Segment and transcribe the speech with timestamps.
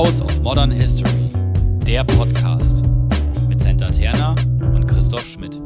[0.00, 1.28] House of Modern History,
[1.86, 2.82] der Podcast
[3.50, 4.30] mit Senta Terna
[4.74, 5.60] und Christoph Schmidt.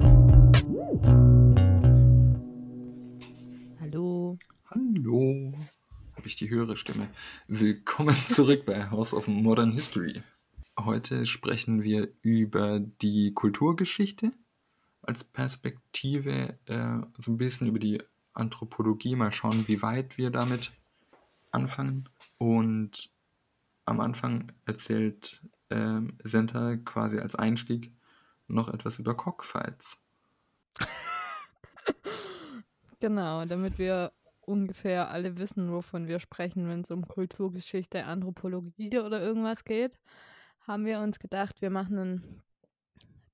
[3.81, 4.37] Hallo.
[4.71, 5.53] Hallo,
[6.17, 7.09] habe ich die höhere Stimme.
[7.47, 10.21] Willkommen zurück bei House of Modern History.
[10.81, 14.33] Heute sprechen wir über die Kulturgeschichte
[15.03, 20.73] als Perspektive, äh, so ein bisschen über die Anthropologie, mal schauen, wie weit wir damit
[21.53, 22.09] anfangen.
[22.39, 23.15] Und
[23.87, 27.93] am Anfang erzählt ähm, Senta quasi als Einstieg
[28.49, 29.99] noch etwas über Cockfights.
[33.01, 39.21] Genau, damit wir ungefähr alle wissen, wovon wir sprechen, wenn es um Kulturgeschichte, Anthropologie oder
[39.21, 39.99] irgendwas geht,
[40.61, 42.43] haben wir uns gedacht, wir machen einen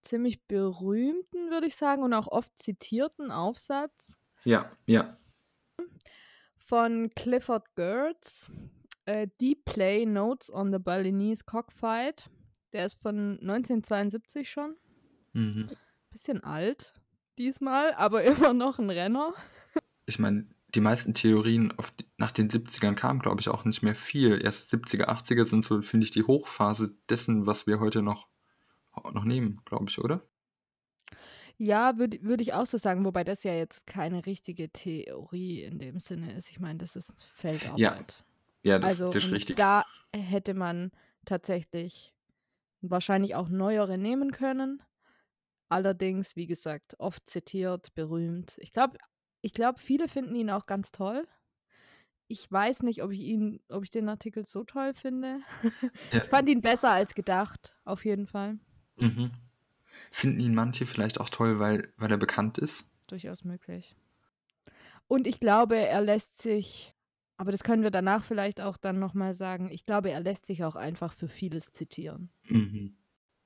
[0.03, 5.17] ziemlich berühmten, würde ich sagen, und auch oft zitierten Aufsatz Ja, ja.
[6.59, 8.51] von Clifford Geertz,
[9.05, 12.29] äh, Deep Play Notes on the Balinese Cockfight.
[12.73, 14.77] Der ist von 1972 schon.
[15.33, 15.71] Mhm.
[16.11, 16.95] Bisschen alt
[17.39, 19.35] diesmal, aber immer noch ein Renner.
[20.07, 23.95] Ich meine, die meisten Theorien die, nach den 70ern kamen, glaube ich, auch nicht mehr
[23.95, 24.41] viel.
[24.43, 28.29] Erst 70er, 80er sind so, finde ich, die Hochphase dessen, was wir heute noch,
[29.13, 30.23] noch nehmen, glaube ich, oder?
[31.57, 35.79] Ja, würde würd ich auch so sagen, wobei das ja jetzt keine richtige Theorie in
[35.79, 36.51] dem Sinne ist.
[36.51, 37.79] Ich meine, das ist Feldarbeit.
[37.79, 38.03] Ja,
[38.63, 39.57] das, also das ist richtig.
[39.57, 40.91] da hätte man
[41.25, 42.15] tatsächlich
[42.81, 44.83] wahrscheinlich auch neuere nehmen können.
[45.69, 48.57] Allerdings, wie gesagt, oft zitiert, berühmt.
[48.59, 48.99] Ich glaube,
[49.41, 51.27] ich glaube, viele finden ihn auch ganz toll.
[52.27, 55.41] Ich weiß nicht, ob ich ihn, ob ich den Artikel so toll finde.
[56.13, 56.19] Ja.
[56.19, 58.59] Ich fand ihn besser als gedacht, auf jeden Fall.
[58.97, 59.31] Mhm.
[60.11, 62.85] Finden ihn manche vielleicht auch toll, weil, weil er bekannt ist?
[63.07, 63.97] Durchaus möglich.
[65.09, 66.95] Und ich glaube, er lässt sich,
[67.41, 70.63] aber das können wir danach vielleicht auch dann nochmal sagen, ich glaube, er lässt sich
[70.63, 72.31] auch einfach für vieles zitieren.
[72.43, 72.99] Mhm.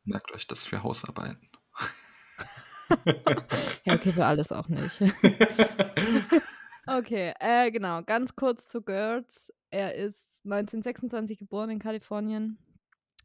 [0.03, 1.49] Merkt euch das für Hausarbeiten.
[3.85, 5.01] Ja, okay, für alles auch nicht.
[6.87, 9.51] okay, äh, genau, ganz kurz zu Gertz.
[9.71, 12.59] Er ist 1926 geboren in Kalifornien,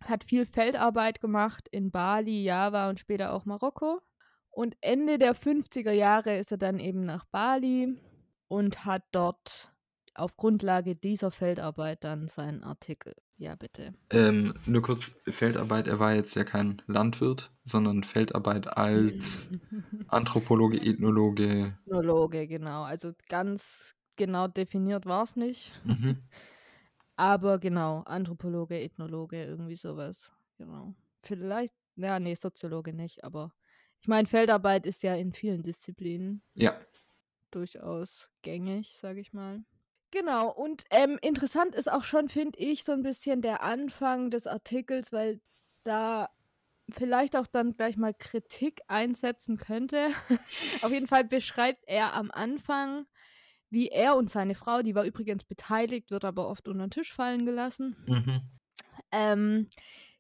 [0.02, 4.02] hat viel Feldarbeit gemacht in Bali, Java und später auch Marokko.
[4.50, 8.02] Und Ende der 50er Jahre ist er dann eben nach Bali
[8.48, 9.74] und hat dort
[10.20, 13.16] auf Grundlage dieser Feldarbeit dann seinen Artikel.
[13.38, 13.94] Ja, bitte.
[14.12, 19.50] Ähm, nur kurz, Feldarbeit, er war jetzt ja kein Landwirt, sondern Feldarbeit als
[20.08, 21.78] Anthropologe, Ethnologe.
[21.86, 22.84] Ethnologe, genau.
[22.84, 25.74] Also ganz genau definiert war es nicht.
[25.84, 26.30] Mhm.
[27.16, 30.32] Aber genau, Anthropologe, Ethnologe, irgendwie sowas.
[30.58, 30.96] Genau.
[31.22, 33.54] Vielleicht, ja, nee, Soziologe nicht, aber
[34.02, 36.80] ich meine, Feldarbeit ist ja in vielen Disziplinen Ja,
[37.52, 39.64] durchaus gängig, sage ich mal.
[40.12, 44.48] Genau, und ähm, interessant ist auch schon, finde ich, so ein bisschen der Anfang des
[44.48, 45.40] Artikels, weil
[45.84, 46.30] da
[46.92, 50.10] vielleicht auch dann gleich mal Kritik einsetzen könnte.
[50.82, 53.06] Auf jeden Fall beschreibt er am Anfang,
[53.70, 57.14] wie er und seine Frau, die war übrigens beteiligt, wird aber oft unter den Tisch
[57.14, 58.42] fallen gelassen, mhm.
[59.12, 59.70] ähm,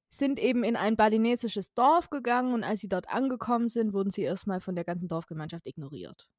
[0.09, 4.23] sind eben in ein balinesisches Dorf gegangen und als sie dort angekommen sind, wurden sie
[4.23, 6.29] erstmal von der ganzen Dorfgemeinschaft ignoriert.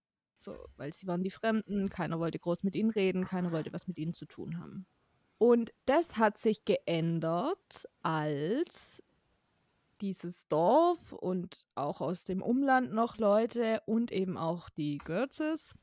[0.41, 3.87] So, weil sie waren die Fremden, keiner wollte groß mit ihnen reden, keiner wollte was
[3.87, 4.87] mit ihnen zu tun haben.
[5.37, 9.03] Und das hat sich geändert, als
[10.01, 15.75] dieses Dorf und auch aus dem Umland noch Leute und eben auch die Görzes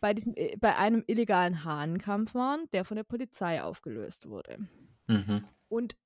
[0.00, 4.58] bei, diesem, äh, bei einem illegalen Hahnenkampf waren, der von der Polizei aufgelöst wurde.
[5.08, 5.44] Mhm.
[5.68, 5.96] Und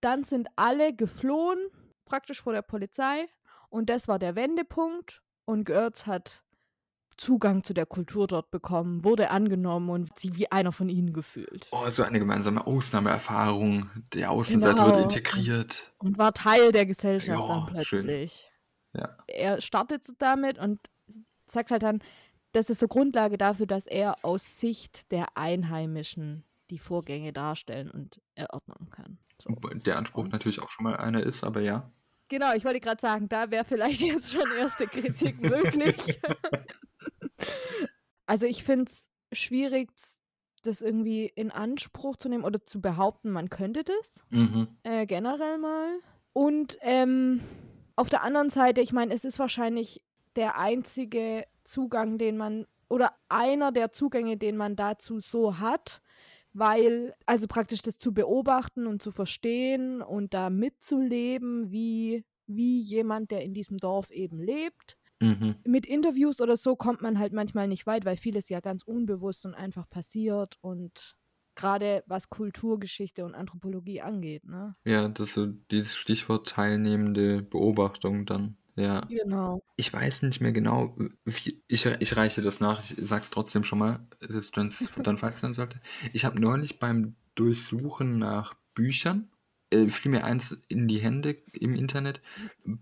[0.00, 1.58] dann sind alle geflohen,
[2.04, 3.26] praktisch vor der Polizei.
[3.68, 5.22] Und das war der Wendepunkt.
[5.44, 6.44] Und Görz hat
[7.18, 11.68] Zugang zu der Kultur dort bekommen, wurde angenommen und sie wie einer von ihnen gefühlt.
[11.72, 13.90] Oh, so eine gemeinsame Ausnahmeerfahrung.
[14.14, 15.02] Der Außenseiter wird Genau.
[15.04, 15.92] integriert.
[15.98, 18.04] Und war Teil der Gesellschaft Ja, dann schön.
[18.04, 18.50] plötzlich.
[18.94, 19.16] Ja.
[19.26, 20.80] Er startet damit und
[21.46, 22.00] sagt halt dann,
[22.52, 28.20] das ist so Grundlage dafür, dass er aus Sicht der Einheimischen die Vorgänge darstellen und
[28.34, 29.18] erörtern kann.
[29.42, 29.50] So.
[29.74, 31.90] Der Anspruch natürlich auch schon mal einer ist, aber ja.
[32.28, 36.20] Genau, ich wollte gerade sagen, da wäre vielleicht jetzt schon erste Kritik möglich.
[38.26, 39.90] also ich finde es schwierig,
[40.62, 44.68] das irgendwie in Anspruch zu nehmen oder zu behaupten, man könnte das Mhm.
[44.82, 46.00] äh, generell mal.
[46.32, 47.40] Und ähm,
[47.96, 50.02] auf der anderen Seite, ich meine, es ist wahrscheinlich
[50.36, 56.00] der einzige Zugang, den man, oder einer der Zugänge, den man dazu so hat,
[56.52, 63.30] weil, also praktisch das zu beobachten und zu verstehen und da mitzuleben, wie, wie jemand,
[63.30, 64.96] der in diesem Dorf eben lebt.
[65.20, 65.56] Mhm.
[65.64, 69.44] Mit Interviews oder so kommt man halt manchmal nicht weit, weil vieles ja ganz unbewusst
[69.46, 71.16] und einfach passiert und
[71.58, 74.76] Gerade was Kulturgeschichte und Anthropologie angeht, ne?
[74.84, 78.56] Ja, das ist so dieses Stichwort teilnehmende Beobachtung dann.
[78.76, 79.00] Ja.
[79.08, 79.60] Genau.
[79.74, 83.80] Ich weiß nicht mehr genau, wie, ich, ich reiche das nach, ich sag's trotzdem schon
[83.80, 85.80] mal, selbst wenn es dann falsch sein sollte.
[86.12, 89.28] Ich habe neulich beim Durchsuchen nach Büchern,
[89.70, 92.20] äh, fiel mir eins in die Hände im Internet,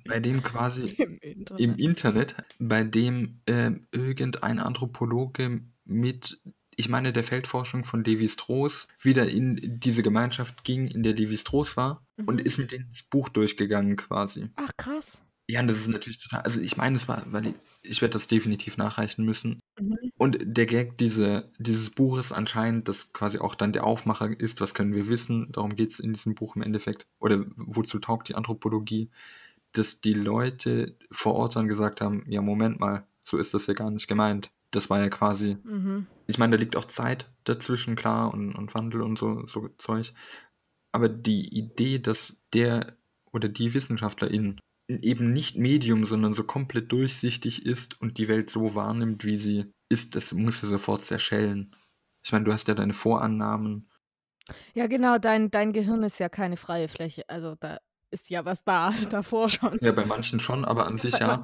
[0.05, 1.61] bei dem quasi Im Internet.
[1.61, 6.41] im Internet, bei dem ähm, irgendein Anthropologe mit,
[6.77, 11.37] ich meine, der Feldforschung von Levi Strauss wieder in diese Gemeinschaft ging, in der Levi
[11.37, 12.47] Strauss war und Mhm.
[12.47, 14.49] ist mit denen das Buch durchgegangen quasi.
[14.57, 15.21] Ach, krass.
[15.49, 18.15] Ja, und das ist natürlich total, also ich meine, es war, weil ich, ich werde
[18.15, 19.61] das definitiv nachreichen müssen.
[19.81, 19.97] Mhm.
[20.19, 24.75] Und der Gag diese, dieses Buches anscheinend, das quasi auch dann der Aufmacher ist, was
[24.75, 28.35] können wir wissen, darum geht es in diesem Buch im Endeffekt, oder wozu taugt die
[28.35, 29.11] Anthropologie,
[29.73, 33.75] dass die Leute vor Ort dann gesagt haben, ja, Moment mal, so ist das ja
[33.75, 34.51] gar nicht gemeint.
[34.73, 36.07] Das war ja quasi, Mhm.
[36.27, 40.13] ich meine, da liegt auch Zeit dazwischen, klar, und, und Wandel und so, so Zeug.
[40.93, 42.97] Aber die Idee, dass der
[43.33, 48.75] oder die WissenschaftlerInnen eben nicht Medium, sondern so komplett durchsichtig ist und die Welt so
[48.75, 51.75] wahrnimmt, wie sie ist, das muss ja sofort zerschellen.
[52.25, 53.91] Ich meine, du hast ja deine Vorannahmen.
[54.75, 57.29] Ja, genau, dein, dein Gehirn ist ja keine freie Fläche.
[57.29, 57.79] Also da
[58.17, 59.79] ist ja was da, davor schon.
[59.81, 61.43] Ja, bei manchen schon, aber an sich Bei ja.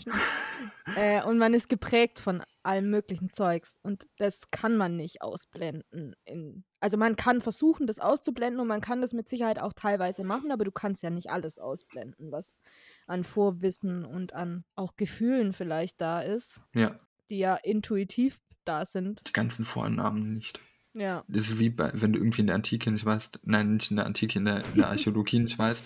[0.97, 3.77] Äh, und man ist geprägt von allem möglichen Zeugs.
[3.83, 6.17] Und das kann man nicht ausblenden.
[6.25, 10.25] In, also man kann versuchen, das auszublenden und man kann das mit Sicherheit auch teilweise
[10.25, 12.59] machen, aber du kannst ja nicht alles ausblenden, was
[13.07, 16.99] an Vorwissen und an auch Gefühlen vielleicht da ist, Ja,
[17.31, 19.23] die ja intuitiv da sind.
[19.29, 20.59] die ganzen Vorannahmen nicht.
[20.95, 21.25] Ja.
[21.29, 23.97] Das ist wie bei, wenn du irgendwie in der Antike nicht weißt, nein, nicht in
[23.99, 25.85] der Antike, in der, in der Archäologie nicht weißt,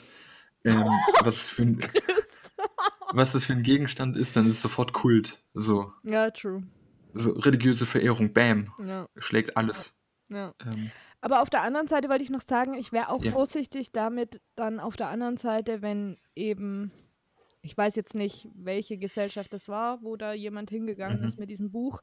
[0.67, 0.85] ähm,
[1.23, 1.79] was, für ein,
[3.13, 5.43] was das für ein Gegenstand ist, dann ist es sofort Kult.
[5.55, 6.63] So, Ja, true.
[7.15, 9.97] so religiöse Verehrung, bam, Ja, schlägt alles.
[10.29, 10.55] ja.
[10.65, 10.91] Ähm,
[11.21, 13.33] Aber auf der anderen Seite wollte ich noch sagen, ich wäre auch Ja.
[13.33, 16.93] vorsichtig damit dann auf der anderen Seite, wenn eben,
[17.63, 21.29] ich weiß jetzt nicht, welche Gesellschaft das war, wo da jemand hingegangen Mhm.
[21.29, 22.01] ist mit diesem Buch,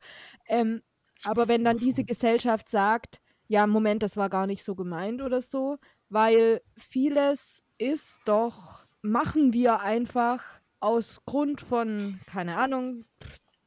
[0.48, 0.82] ähm,
[1.24, 5.42] aber wenn dann diese Gesellschaft sagt, ja, Moment, das war gar nicht so gemeint oder
[5.42, 5.78] so,
[6.10, 10.44] weil vieles ist doch, machen wir einfach
[10.80, 13.06] aus Grund von, keine Ahnung.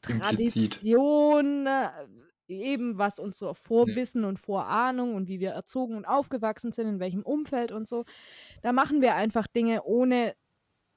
[0.02, 1.88] Tradition, äh,
[2.48, 7.22] eben was unser Vorwissen und Vorahnung und wie wir erzogen und aufgewachsen sind, in welchem
[7.22, 8.04] Umfeld und so.
[8.62, 10.34] Da machen wir einfach Dinge, ohne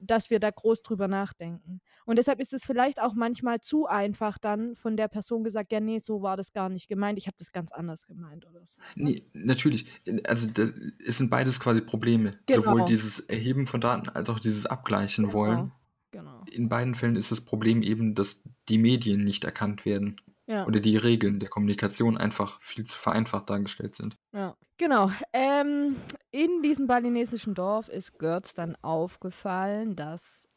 [0.00, 1.80] dass wir da groß drüber nachdenken.
[2.04, 5.80] Und deshalb ist es vielleicht auch manchmal zu einfach dann von der Person gesagt, ja,
[5.80, 8.80] nee, so war das gar nicht gemeint, ich habe das ganz anders gemeint oder so.
[8.94, 9.86] Nee, natürlich.
[10.26, 10.72] Also das,
[11.06, 12.38] es sind beides quasi Probleme.
[12.46, 12.62] Genau.
[12.62, 15.72] Sowohl dieses Erheben von Daten als auch dieses Abgleichen wollen.
[16.12, 16.42] Genau.
[16.50, 20.16] In beiden Fällen ist das Problem eben, dass die Medien nicht erkannt werden
[20.50, 20.66] Ja.
[20.66, 24.16] oder die Regeln der Kommunikation einfach viel zu vereinfacht dargestellt sind.
[24.32, 25.08] Ja, genau.
[25.32, 25.94] Ähm,
[26.32, 30.48] in diesem balinesischen Dorf ist Götz dann aufgefallen, dass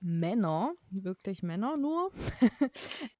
[0.00, 2.10] Männer, wirklich Männer nur,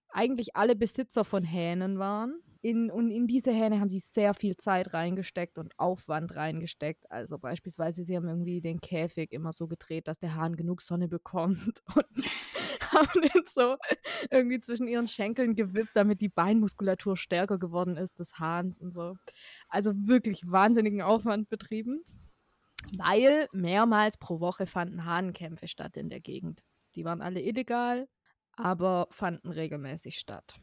[0.09, 2.41] eigentlich alle Besitzer von Hähnen waren.
[2.61, 7.09] In, und in diese Hähne haben sie sehr viel Zeit reingesteckt und Aufwand reingesteckt.
[7.11, 11.07] Also beispielsweise, sie haben irgendwie den Käfig immer so gedreht, dass der Hahn genug Sonne
[11.07, 12.25] bekommt und
[12.93, 13.77] haben den so
[14.31, 19.17] irgendwie zwischen ihren Schenkeln gewippt, damit die Beinmuskulatur stärker geworden ist des Hahns und so.
[19.69, 22.05] Also wirklich wahnsinnigen Aufwand betrieben,
[22.97, 26.63] weil mehrmals pro Woche fanden Hahnenkämpfe statt in der Gegend.
[26.95, 28.09] Die waren alle illegal,
[28.53, 30.57] aber fanden regelmäßig statt.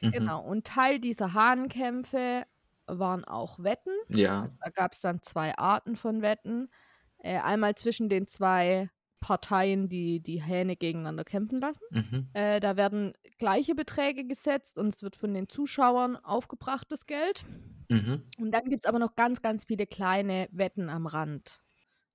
[0.00, 0.12] Mhm.
[0.12, 0.42] Genau.
[0.42, 2.44] Und Teil dieser Hahnenkämpfe
[2.86, 3.92] waren auch Wetten.
[4.08, 4.42] Ja.
[4.42, 6.70] Also da gab es dann zwei Arten von Wetten.
[7.18, 11.84] Äh, einmal zwischen den zwei Parteien, die die Hähne gegeneinander kämpfen lassen.
[11.90, 12.28] Mhm.
[12.32, 17.44] Äh, da werden gleiche Beträge gesetzt und es wird von den Zuschauern aufgebracht, das Geld.
[17.88, 18.22] Mhm.
[18.38, 21.60] Und dann gibt es aber noch ganz, ganz viele kleine Wetten am Rand.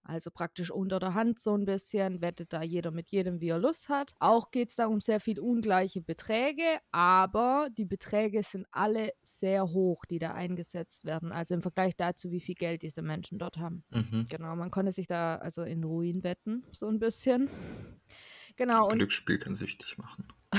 [0.04, 3.60] Also praktisch unter der Hand so ein bisschen, wettet da jeder mit jedem, wie er
[3.60, 4.14] Lust hat.
[4.20, 9.64] Auch geht es da um sehr viel ungleiche Beträge, aber die Beträge sind alle sehr
[9.64, 11.32] hoch, die da eingesetzt werden.
[11.32, 13.84] Also im Vergleich dazu, wie viel Geld diese Menschen dort haben.
[13.92, 14.28] Mhm.
[14.30, 17.50] Genau, man konnte sich da also in Ruin wetten, so ein bisschen.
[18.56, 20.28] Genau, Glücksspiel kann süchtig machen.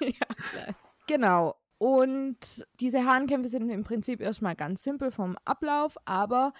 [0.00, 0.74] ja.
[1.06, 1.56] Genau.
[1.78, 6.52] Und diese Hahnkämpfe sind im Prinzip erstmal ganz simpel vom Ablauf, aber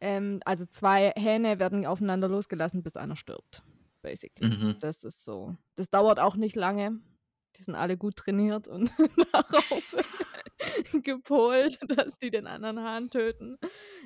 [0.00, 3.62] ähm, also zwei Hähne werden aufeinander losgelassen, bis einer stirbt.
[4.02, 4.50] Basically.
[4.50, 4.76] Mhm.
[4.80, 5.56] Das ist so.
[5.76, 7.00] Das dauert auch nicht lange.
[7.56, 8.92] Die sind alle gut trainiert und
[9.32, 9.96] darauf
[11.02, 13.58] gepolt, dass die den anderen Hahn töten.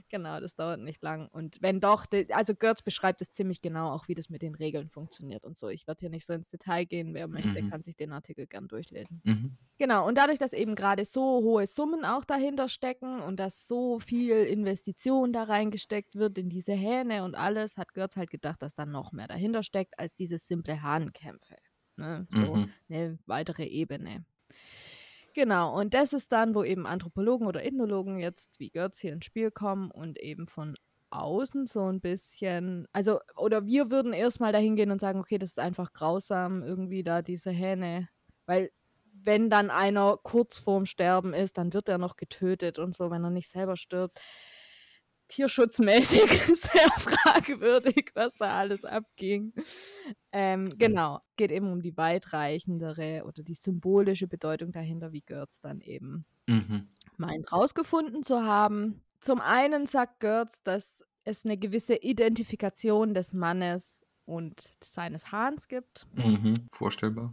[0.09, 1.29] Genau, das dauert nicht lang.
[1.29, 4.89] Und wenn doch, also Götz beschreibt es ziemlich genau, auch wie das mit den Regeln
[4.91, 5.69] funktioniert und so.
[5.69, 7.15] Ich werde hier nicht so ins Detail gehen.
[7.15, 7.71] Wer möchte, Mhm.
[7.71, 9.23] kann sich den Artikel gern durchlesen.
[9.25, 9.59] Mhm.
[9.79, 13.99] Genau, und dadurch, dass eben gerade so hohe Summen auch dahinter stecken und dass so
[13.99, 18.75] viel Investition da reingesteckt wird in diese Hähne und alles, hat Götz halt gedacht, dass
[18.75, 21.57] da noch mehr dahinter steckt als diese simple Hahnkämpfe.
[21.97, 22.27] Ne?
[22.31, 22.73] So Mhm.
[22.89, 24.25] eine weitere Ebene.
[25.35, 29.25] Genau, und das ist dann, wo eben Anthropologen oder Ethnologen jetzt wie Götz hier ins
[29.25, 30.75] Spiel kommen und eben von
[31.11, 35.51] außen so ein bisschen, also, oder wir würden erstmal dahin gehen und sagen, okay, das
[35.51, 38.09] ist einfach grausam, irgendwie da diese Hähne,
[38.47, 38.71] weil
[39.15, 43.23] wenn dann einer kurz vorm Sterben ist, dann wird er noch getötet und so, wenn
[43.25, 44.21] er nicht selber stirbt.
[45.33, 49.55] Tierschutzmäßig sehr fragwürdig, was da alles abging.
[50.31, 55.81] Ähm, genau, geht eben um die weitreichendere oder die symbolische Bedeutung dahinter, wie Götz dann
[55.81, 56.89] eben Mhm.
[57.17, 59.01] meint, rausgefunden zu haben.
[59.21, 66.07] Zum einen sagt Götz, dass es eine gewisse Identifikation des Mannes und seines Hahns gibt.
[66.15, 66.55] Mhm.
[66.71, 67.33] Vorstellbar.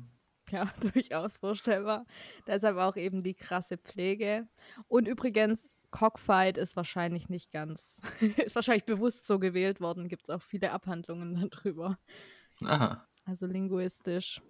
[0.51, 2.05] Ja, durchaus vorstellbar.
[2.47, 4.47] Deshalb auch eben die krasse Pflege.
[4.87, 8.01] Und übrigens, Cockfight ist wahrscheinlich nicht ganz,
[8.47, 10.07] ist wahrscheinlich bewusst so gewählt worden.
[10.09, 11.97] Gibt es auch viele Abhandlungen darüber.
[12.65, 13.05] Aha.
[13.25, 14.41] Also linguistisch.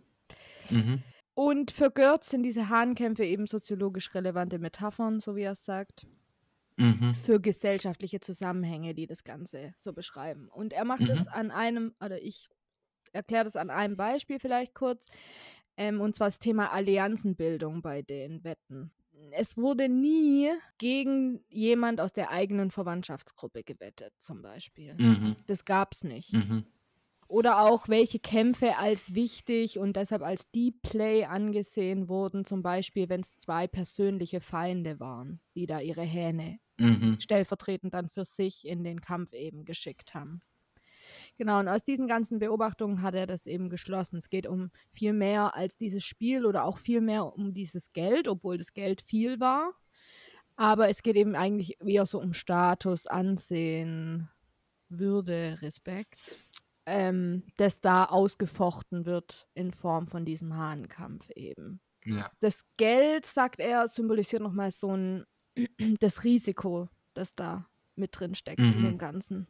[0.70, 1.04] Mhm.
[1.34, 6.06] Und für Goertz sind diese Hahnkämpfe eben soziologisch relevante Metaphern, so wie er es sagt,
[6.78, 7.14] Mhm.
[7.14, 10.48] für gesellschaftliche Zusammenhänge, die das Ganze so beschreiben.
[10.48, 11.28] Und er macht es Mhm.
[11.28, 12.48] an einem, oder ich
[13.12, 15.08] erkläre das an einem Beispiel vielleicht kurz,
[15.78, 18.92] ähm, und zwar das Thema Allianzenbildung bei den Wetten.
[19.32, 24.96] Es wurde nie gegen jemand aus der eigenen Verwandtschaftsgruppe gewettet, zum Beispiel.
[25.00, 25.36] Mhm.
[25.48, 26.34] Das gab's nicht.
[26.34, 26.66] Mhm.
[27.28, 33.08] Oder auch welche Kämpfe als wichtig und deshalb als Deep Play angesehen wurden, zum Beispiel,
[33.10, 37.18] wenn es zwei persönliche Feinde waren, die da ihre Hähne Mhm.
[37.20, 40.42] stellvertretend dann für sich in den Kampf eben geschickt haben.
[41.40, 44.18] Genau, und aus diesen ganzen Beobachtungen hat er das eben geschlossen.
[44.18, 48.28] Es geht um viel mehr als dieses Spiel oder auch viel mehr um dieses Geld,
[48.28, 49.72] obwohl das Geld viel war.
[50.58, 54.30] Aber es geht eben eigentlich eher so um Status, Ansehen,
[54.90, 56.18] Würde, Respekt,
[56.86, 62.32] ähm, das da ausgefochten wird in Form von diesem Hahnkampf eben Ja.
[62.42, 65.26] das Geld, sagt er, symbolisiert nochmal so ein
[66.02, 68.84] das Risiko, das da mit drin steckt in Mhm.
[68.84, 69.48] dem Ganzen.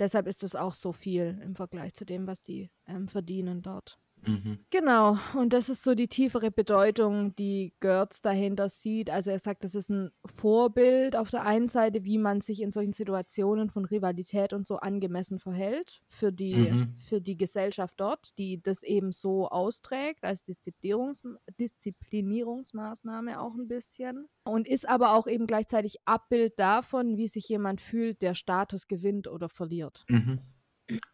[0.00, 3.98] Deshalb ist es auch so viel im Vergleich zu dem, was die ähm, verdienen dort.
[4.26, 4.58] Mhm.
[4.70, 9.10] Genau, und das ist so die tiefere Bedeutung, die Götz dahinter sieht.
[9.10, 12.70] Also er sagt, das ist ein Vorbild auf der einen Seite, wie man sich in
[12.70, 16.94] solchen Situationen von Rivalität und so angemessen verhält für die, Mhm.
[16.98, 21.22] für die Gesellschaft dort, die das eben so austrägt als Disziplinierungs
[21.58, 24.26] Disziplinierungsmaßnahme auch ein bisschen.
[24.44, 29.28] Und ist aber auch eben gleichzeitig Abbild davon, wie sich jemand fühlt, der Status gewinnt
[29.28, 30.04] oder verliert.
[30.08, 30.40] Mhm.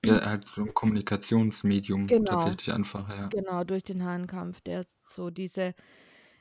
[0.05, 2.25] Ja, halt so ein Kommunikationsmedium Genau.
[2.25, 3.29] tatsächlich einfach, ja.
[3.31, 5.75] Genau, durch den Hahnkampf, der so diese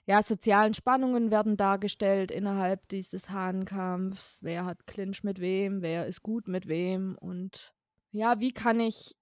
[0.08, 4.40] ja, sozialen Spannungen werden dargestellt innerhalb dieses Hahnkampfs.
[4.44, 7.74] Wer hat Clinch mit wem, wer ist gut mit wem und
[8.12, 9.16] ja, wie kann ich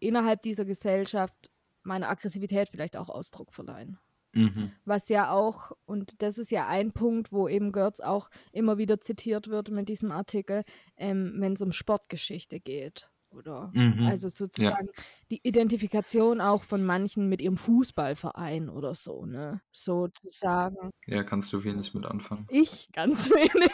[0.00, 1.50] innerhalb dieser Gesellschaft
[1.82, 3.98] meiner Aggressivität vielleicht auch Ausdruck verleihen?
[4.34, 4.72] Mhm.
[4.84, 9.00] Was ja auch, und das ist ja ein Punkt, wo eben Götz auch immer wieder
[9.00, 10.64] zitiert wird mit diesem Artikel,
[10.96, 13.10] ähm, wenn es um Sportgeschichte geht.
[13.34, 14.06] Oder Mhm.
[14.06, 14.88] also sozusagen
[15.30, 19.60] die Identifikation auch von manchen mit ihrem Fußballverein oder so, ne?
[19.72, 20.90] Sozusagen.
[21.06, 22.46] Ja, kannst du wenig mit anfangen.
[22.50, 23.72] Ich ganz wenig.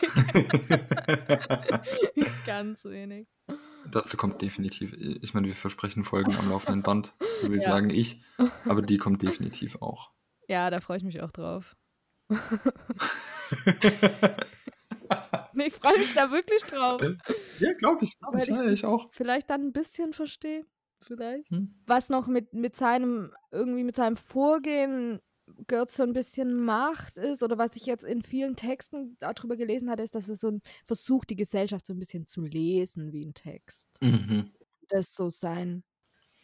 [2.46, 3.26] ganz wenig.
[3.90, 7.70] Dazu kommt definitiv, ich meine, wir versprechen Folgen am laufenden Band, will Ja.
[7.70, 8.22] sagen ich,
[8.66, 10.10] aber die kommt definitiv auch.
[10.48, 11.76] Ja, da freue ich mich auch drauf.
[15.66, 17.00] Ich freue mich da wirklich drauf.
[17.60, 19.08] Ja, glaube ich, glaub Weil ich, ja, ich auch.
[19.10, 20.64] Vielleicht dann ein bisschen verstehe.
[21.00, 21.50] Vielleicht.
[21.50, 21.74] Hm.
[21.86, 25.20] Was noch mit, mit seinem, irgendwie mit seinem Vorgehen
[25.66, 29.90] Götz so ein bisschen macht ist, oder was ich jetzt in vielen Texten darüber gelesen
[29.90, 33.24] hatte, ist, dass er so ein versucht, die Gesellschaft so ein bisschen zu lesen wie
[33.24, 33.88] ein Text.
[34.00, 34.52] Mhm.
[34.88, 35.84] Das so sein,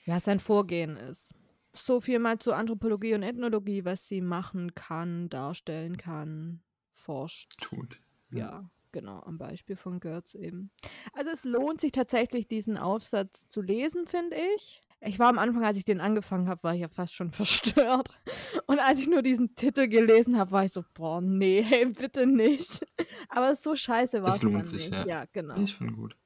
[0.05, 1.35] ja, sein Vorgehen ist.
[1.75, 7.57] So viel mal zur Anthropologie und Ethnologie, was sie machen kann, darstellen kann, forscht.
[7.61, 8.01] Tut.
[8.31, 10.71] Ja, genau, am Beispiel von Götz eben.
[11.13, 14.81] Also es lohnt sich tatsächlich, diesen Aufsatz zu lesen, finde ich.
[15.01, 18.19] Ich war am Anfang, als ich den angefangen habe, war ich ja fast schon verstört.
[18.67, 22.27] Und als ich nur diesen Titel gelesen habe, war ich so, boah, nee, hey, bitte
[22.27, 22.87] nicht.
[23.29, 25.05] Aber so scheiße war Das es lohnt sich, nicht.
[25.05, 25.07] ja.
[25.07, 25.57] Ja, genau.
[25.57, 26.17] Ich finde gut.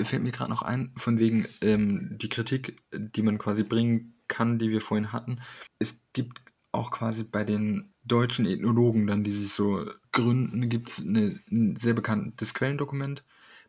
[0.00, 4.58] Fällt mir gerade noch ein, von wegen ähm, die Kritik, die man quasi bringen kann,
[4.58, 5.40] die wir vorhin hatten.
[5.78, 6.40] Es gibt
[6.78, 11.92] auch quasi bei den deutschen Ethnologen dann, die sich so gründen, gibt es ein sehr
[11.92, 13.24] bekanntes Quellendokument,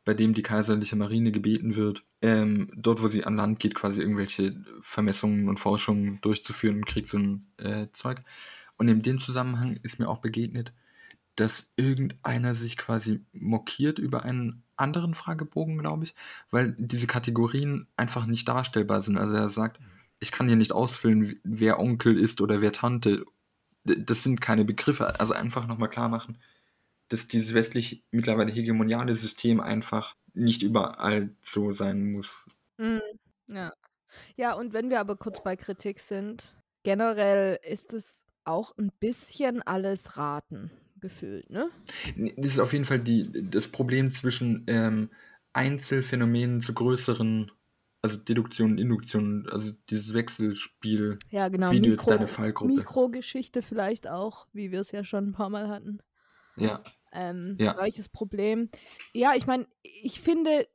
[0.05, 4.01] bei dem die kaiserliche Marine gebeten wird, ähm, dort, wo sie an Land geht, quasi
[4.01, 8.21] irgendwelche Vermessungen und Forschungen durchzuführen und kriegt so ein äh, Zeug.
[8.77, 10.73] Und in dem Zusammenhang ist mir auch begegnet,
[11.35, 16.15] dass irgendeiner sich quasi mokiert über einen anderen Fragebogen, glaube ich,
[16.49, 19.17] weil diese Kategorien einfach nicht darstellbar sind.
[19.17, 19.79] Also er sagt,
[20.19, 23.25] ich kann hier nicht ausfüllen, wer Onkel ist oder wer Tante.
[23.83, 25.19] Das sind keine Begriffe.
[25.19, 26.37] Also einfach nochmal klar machen,
[27.07, 32.45] dass dieses westlich mittlerweile hegemoniale System einfach nicht überall so sein muss.
[32.77, 33.01] Mhm.
[33.47, 33.73] Ja.
[34.35, 39.61] Ja, und wenn wir aber kurz bei Kritik sind, generell ist es auch ein bisschen
[39.61, 41.69] alles raten gefühlt, ne?
[42.35, 45.09] Das ist auf jeden Fall die, das Problem zwischen ähm,
[45.53, 47.51] Einzelphänomenen zu größeren,
[48.01, 51.71] also Deduktion Induktion, also dieses Wechselspiel, Ja, genau.
[51.71, 52.73] wie du jetzt deine Fallgruppe.
[52.73, 55.99] Mikrogeschichte vielleicht auch, wie wir es ja schon ein paar Mal hatten.
[56.55, 57.73] Ja, Ähm, Ja.
[57.73, 58.69] Gleiches Problem.
[59.13, 60.67] Ja, ich meine, ich finde,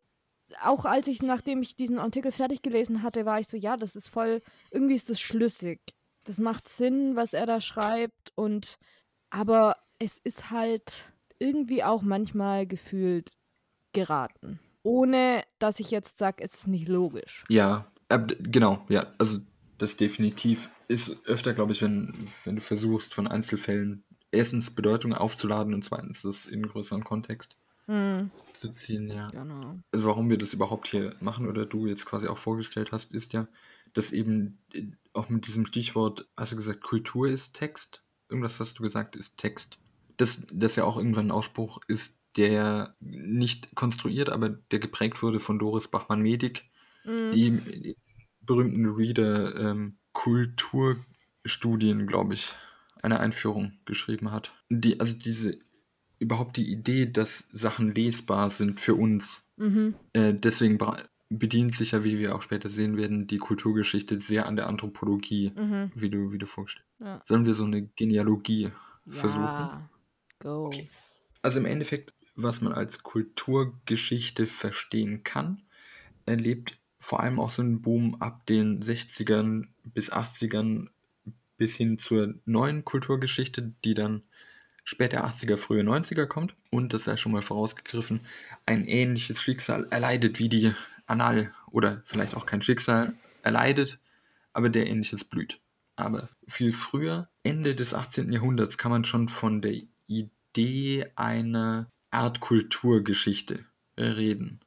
[0.62, 3.94] auch als ich, nachdem ich diesen Artikel fertig gelesen hatte, war ich so, ja, das
[3.96, 5.80] ist voll, irgendwie ist das schlüssig.
[6.24, 8.78] Das macht Sinn, was er da schreibt und
[9.30, 13.36] aber es ist halt irgendwie auch manchmal gefühlt
[13.92, 14.58] geraten.
[14.84, 17.44] Ohne dass ich jetzt sage, es ist nicht logisch.
[17.48, 19.38] ja, äh, genau, ja, also
[19.78, 25.74] das definitiv ist öfter, glaube ich, wenn, wenn du versuchst, von Einzelfällen erstens Bedeutung aufzuladen
[25.74, 29.28] und zweitens das in einen größeren Kontext Hm, zu ziehen, ja.
[29.28, 29.78] genau.
[29.92, 33.34] also warum wir das überhaupt hier machen oder du jetzt quasi auch vorgestellt hast, ist
[33.34, 33.46] ja,
[33.92, 38.02] dass eben äh, auch mit diesem Stichwort, hast du gesagt, Kultur ist Text?
[38.30, 39.78] Irgendwas hast du gesagt, ist Text.
[40.16, 45.40] Das, das ja auch irgendwann ein Ausspruch ist, der nicht konstruiert, aber der geprägt wurde
[45.40, 46.64] von Doris Bachmann-Medik,
[47.02, 47.96] Hm, die
[48.40, 52.54] berühmten Reader ähm, Kulturstudien, glaube ich,
[53.02, 54.52] eine Einführung geschrieben hat.
[54.70, 55.58] Die, also diese,
[56.18, 59.94] überhaupt die Idee, dass Sachen lesbar sind für uns, mhm.
[60.14, 60.78] äh, deswegen
[61.28, 65.52] bedient sich ja, wie wir auch später sehen werden, die Kulturgeschichte sehr an der Anthropologie,
[65.54, 65.92] Mhm.
[65.94, 67.22] wie du, wie du vorgestellt Ja.
[67.26, 68.70] Sollen wir so eine Genealogie
[69.08, 69.42] versuchen?
[69.42, 69.90] Ja,
[70.38, 70.66] go.
[70.66, 70.88] Okay.
[71.42, 75.62] Also im Endeffekt, was man als Kulturgeschichte verstehen kann,
[76.26, 80.88] erlebt vor allem auch so einen Boom ab den 60ern bis 80ern
[81.56, 84.22] bis hin zur neuen Kulturgeschichte, die dann
[84.84, 88.20] später 80er, frühe 90er kommt und, das sei schon mal vorausgegriffen,
[88.66, 90.72] ein ähnliches Schicksal erleidet wie die
[91.06, 93.98] Anal oder vielleicht auch kein Schicksal erleidet,
[94.52, 95.60] aber der ähnliches blüht.
[95.96, 98.32] Aber viel früher, Ende des 18.
[98.32, 103.64] Jahrhunderts, kann man schon von der Idee einer Art Kulturgeschichte
[103.98, 104.60] reden.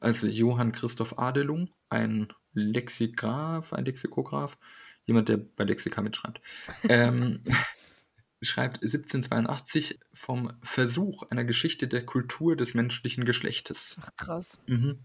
[0.00, 4.56] Also Johann Christoph Adelung, ein Lexigraph, ein Lexikograph,
[5.04, 6.40] jemand, der bei Lexika mitschreibt,
[6.84, 7.42] ähm,
[8.42, 13.98] schreibt 1782 vom Versuch einer Geschichte der Kultur des menschlichen Geschlechtes.
[14.02, 14.58] Ach, krass.
[14.66, 14.98] Mhm.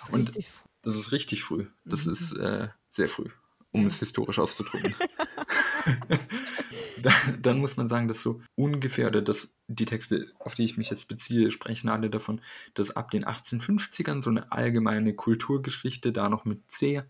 [0.00, 0.36] Das Und-
[0.82, 1.66] Das ist richtig früh.
[1.84, 2.12] Das Mhm.
[2.12, 3.28] ist äh, sehr früh,
[3.70, 4.94] um es historisch auszudrücken.
[7.02, 10.76] da, dann muss man sagen, dass so ungefähr, oder dass die Texte, auf die ich
[10.76, 12.40] mich jetzt beziehe, sprechen alle davon,
[12.74, 17.02] dass ab den 1850ern so eine allgemeine Kulturgeschichte, da noch mit C,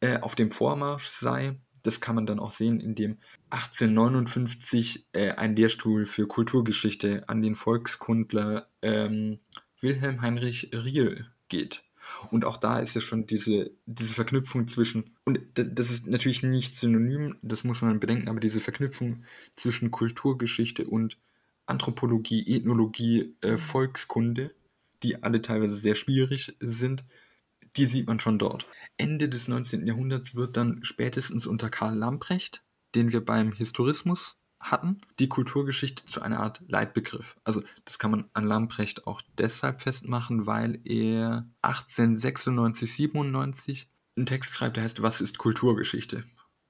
[0.00, 1.58] äh, auf dem Vormarsch sei.
[1.82, 3.18] Das kann man dann auch sehen, indem
[3.50, 9.40] 1859 äh, ein Lehrstuhl für Kulturgeschichte an den Volkskundler ähm,
[9.80, 11.83] Wilhelm Heinrich Riel geht.
[12.30, 16.76] Und auch da ist ja schon diese, diese Verknüpfung zwischen, und das ist natürlich nicht
[16.76, 19.24] synonym, das muss man bedenken, aber diese Verknüpfung
[19.56, 21.18] zwischen Kulturgeschichte und
[21.66, 24.54] Anthropologie, Ethnologie, äh, Volkskunde,
[25.02, 27.04] die alle teilweise sehr schwierig sind,
[27.76, 28.66] die sieht man schon dort.
[28.96, 29.86] Ende des 19.
[29.86, 32.62] Jahrhunderts wird dann spätestens unter Karl Lamprecht,
[32.94, 37.36] den wir beim Historismus hatten, die Kulturgeschichte zu einer Art Leitbegriff.
[37.44, 44.54] Also das kann man an Lamprecht auch deshalb festmachen, weil er 1896, 97 einen Text
[44.54, 46.24] schreibt, der heißt Was ist Kulturgeschichte?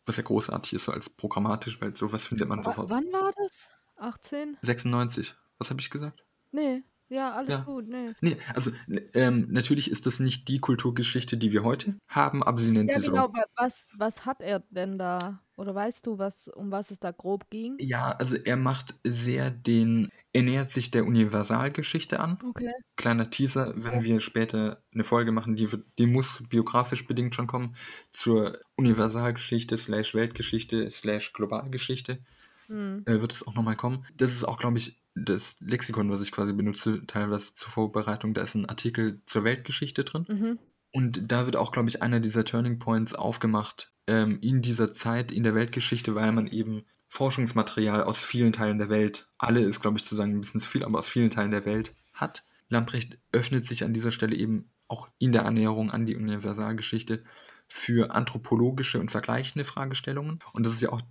[0.07, 2.91] Was ja großartig ist, so als programmatisch, weil sowas findet man Wa- sofort.
[2.91, 3.71] Wann war das?
[3.97, 4.59] 18?
[4.63, 5.35] 96.
[5.59, 6.25] Was habe ich gesagt?
[6.53, 6.83] Nee.
[7.09, 7.59] Ja, alles Ja.
[7.61, 7.87] gut.
[7.89, 8.13] Nee.
[8.21, 12.59] Nee, also n- ähm, natürlich ist das nicht die Kulturgeschichte, die wir heute haben, aber
[12.59, 13.31] sie nennt Ja, sie genau.
[13.57, 15.41] Was, was hat er denn da?
[15.57, 17.77] Oder weißt du, was, um was es da grob ging?
[17.79, 22.39] Ja, also er macht sehr den, er nähert sich der Universalgeschichte an.
[22.49, 22.73] Okay.
[22.97, 27.47] Kleiner Teaser, wenn wir später eine Folge machen, die, wird, die muss biografisch bedingt schon
[27.47, 27.77] kommen,
[28.13, 32.19] zur Universalgeschichte slash Weltgeschichte slash Globalgeschichte
[32.67, 33.03] Hm.
[33.07, 34.07] äh, wird es auch nochmal kommen.
[34.17, 38.35] Das ist auch, glaube ich, das Lexikon, was ich quasi benutze, teilweise zur Vorbereitung.
[38.35, 40.27] Da ist ein Artikel zur Weltgeschichte drin.
[40.29, 40.59] Mhm.
[40.93, 45.33] Und da wird auch, glaube ich, einer dieser Turning Points aufgemacht ähm, in dieser Zeit
[45.33, 49.99] in der Weltgeschichte, weil man eben Forschungsmaterial aus vielen Teilen der Welt, alle ist, glaube
[49.99, 52.45] ich, zu sagen ein bisschen zu viel, aber aus vielen Teilen der Welt hat.
[52.69, 57.25] Lamprecht öffnet sich an dieser Stelle eben auch in der Annäherung an die Universalgeschichte
[57.69, 60.41] für anthropologische und vergleichende Fragestellungen.
[60.53, 61.03] Und das ist ja auch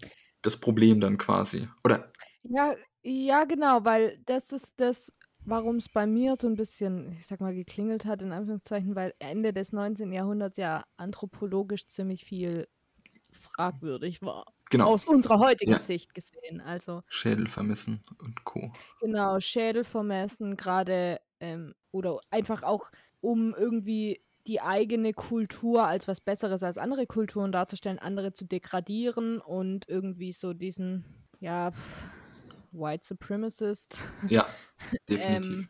[0.41, 1.69] das Problem dann quasi.
[1.83, 2.11] Oder?
[2.43, 5.11] Ja, ja, genau, weil das ist das,
[5.45, 9.13] warum es bei mir so ein bisschen, ich sag mal, geklingelt hat, in Anführungszeichen, weil
[9.19, 10.11] Ende des 19.
[10.11, 12.67] Jahrhunderts ja anthropologisch ziemlich viel
[13.31, 14.45] fragwürdig war.
[14.69, 14.87] Genau.
[14.87, 15.79] Aus unserer heutigen Ja.
[15.79, 16.61] Sicht gesehen.
[16.61, 18.71] Also Schädel vermessen und Co.
[18.99, 22.89] genau, Schädel vermessen, gerade ähm, oder einfach auch,
[23.21, 29.39] um irgendwie die eigene Kultur als was Besseres als andere Kulturen darzustellen, andere zu degradieren
[29.39, 31.05] und irgendwie so diesen,
[31.39, 32.03] ja, pff,
[32.73, 34.45] White Supremacist Ja,
[35.09, 35.51] definitiv.
[35.51, 35.67] ähm,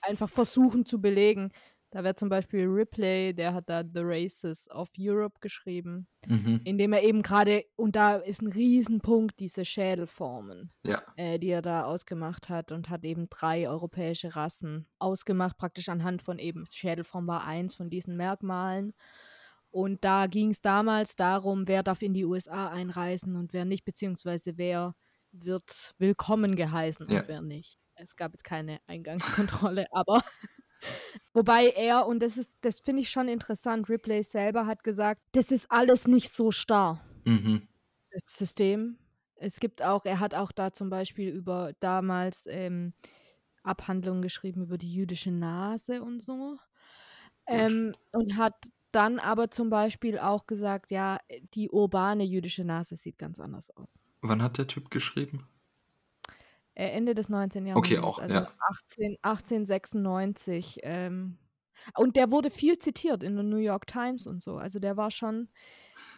[0.00, 1.50] einfach versuchen zu belegen.
[1.90, 6.60] Da wäre zum Beispiel Ripley, der hat da The Races of Europe geschrieben, mhm.
[6.64, 11.62] indem er eben gerade, und da ist ein Riesenpunkt, diese Schädelformen, Ja, äh, die er
[11.62, 17.28] da ausgemacht hat und hat eben drei europäische Rassen ausgemacht, praktisch anhand von eben Schädelform
[17.28, 18.92] war eins von diesen Merkmalen.
[19.70, 23.84] Und da ging es damals darum, wer darf in die USA einreisen und wer nicht,
[23.84, 24.96] beziehungsweise wer
[25.42, 27.20] wird willkommen geheißen Ja.
[27.20, 27.78] und wer nicht.
[27.96, 30.22] Es gab jetzt keine Eingangskontrolle, aber
[31.32, 35.50] wobei er, und das ist, das finde ich schon interessant, Ripley selber hat gesagt, das
[35.50, 37.68] ist alles nicht so starr mhm.
[38.10, 38.98] das System.
[39.36, 42.94] Es gibt auch, er hat auch da zum Beispiel über damals ähm,
[43.62, 46.56] Abhandlungen geschrieben über die jüdische Nase und so.
[47.46, 48.54] Ähm, und hat
[48.94, 51.18] dann aber zum Beispiel auch gesagt, ja,
[51.54, 54.02] die urbane jüdische Nase sieht ganz anders aus.
[54.20, 55.48] Wann hat der Typ geschrieben?
[56.74, 57.66] Äh, Ende des 19.
[57.66, 57.92] Jahrhunderts.
[57.92, 58.48] Okay, auch, also ja.
[58.70, 60.80] 18, 1896.
[60.82, 61.38] Ähm,
[61.96, 64.56] und der wurde viel zitiert in der New York Times und so.
[64.56, 65.48] Also der war schon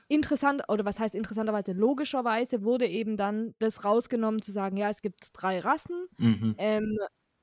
[0.08, 5.02] interessant, oder was heißt interessanterweise, logischerweise wurde eben dann das rausgenommen zu sagen, ja, es
[5.02, 6.06] gibt drei Rassen.
[6.18, 6.54] Mhm.
[6.58, 6.96] Ähm,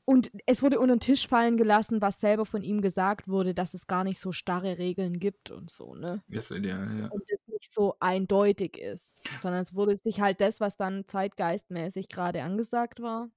[0.06, 3.74] und es wurde unter den Tisch fallen gelassen, was selber von ihm gesagt wurde, dass
[3.74, 6.22] es gar nicht so starre Regeln gibt und so, ne?
[6.28, 7.08] Ist ideal, ja.
[7.08, 12.10] und es nicht so eindeutig ist, sondern es wurde sich halt das, was dann zeitgeistmäßig
[12.10, 13.30] gerade angesagt war.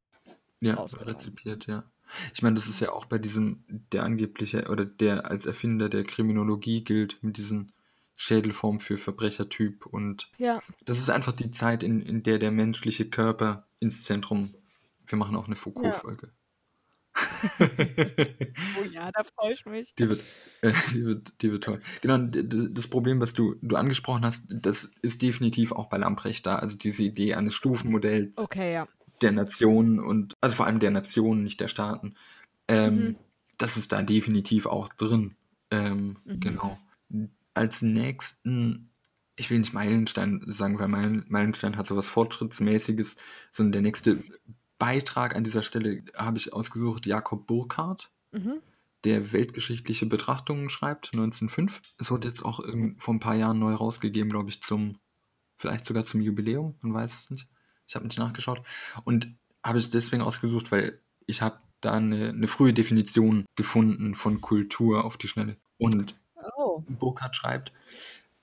[0.60, 1.84] Ja, rezipiert, ja.
[2.34, 6.04] Ich meine, das ist ja auch bei diesem, der angebliche oder der als Erfinder der
[6.04, 7.72] Kriminologie gilt, mit diesen
[8.16, 13.08] Schädelform für Verbrechertyp und Ja, das ist einfach die Zeit, in, in der der menschliche
[13.08, 14.54] Körper ins Zentrum.
[15.06, 16.30] Wir machen auch eine Foucault-Folge.
[17.60, 19.94] Oh ja, da freue ich mich.
[19.94, 20.22] Die wird,
[20.62, 21.80] äh, die wird, die wird toll.
[22.02, 26.56] Genau, das Problem, was du, du angesprochen hast, das ist definitiv auch bei Lamprecht da.
[26.56, 28.88] Also diese Idee eines Stufenmodells Okay, ja.
[29.22, 32.14] der Nationen und, also vor allem der Nationen, nicht der Staaten.
[32.68, 33.16] Ähm, Mhm.
[33.58, 35.34] Das ist da definitiv auch drin.
[35.70, 36.40] Ähm, Mhm.
[36.40, 36.78] Genau.
[37.54, 38.90] Als nächsten,
[39.36, 43.16] ich will nicht Meilenstein sagen, weil Meilen, Meilenstein hat sowas Fortschrittsmäßiges,
[43.52, 44.18] sondern der nächste
[44.78, 48.60] Beitrag an dieser Stelle habe ich ausgesucht, Jakob Burckhardt Mhm.
[49.04, 51.80] der weltgeschichtliche Betrachtungen schreibt, 1905.
[51.96, 52.60] Es wurde jetzt auch
[52.98, 54.98] vor ein paar Jahren neu rausgegeben, glaube ich, zum,
[55.58, 57.48] vielleicht sogar zum Jubiläum, man weiß es nicht.
[57.86, 58.62] Ich habe nicht nachgeschaut.
[59.04, 59.32] Und
[59.64, 65.04] habe es deswegen ausgesucht, weil ich habe da eine, eine frühe Definition gefunden von Kultur
[65.04, 65.56] auf die Schnelle.
[65.78, 66.16] Und
[66.56, 66.82] Oh.
[66.88, 67.72] Burkhardt schreibt,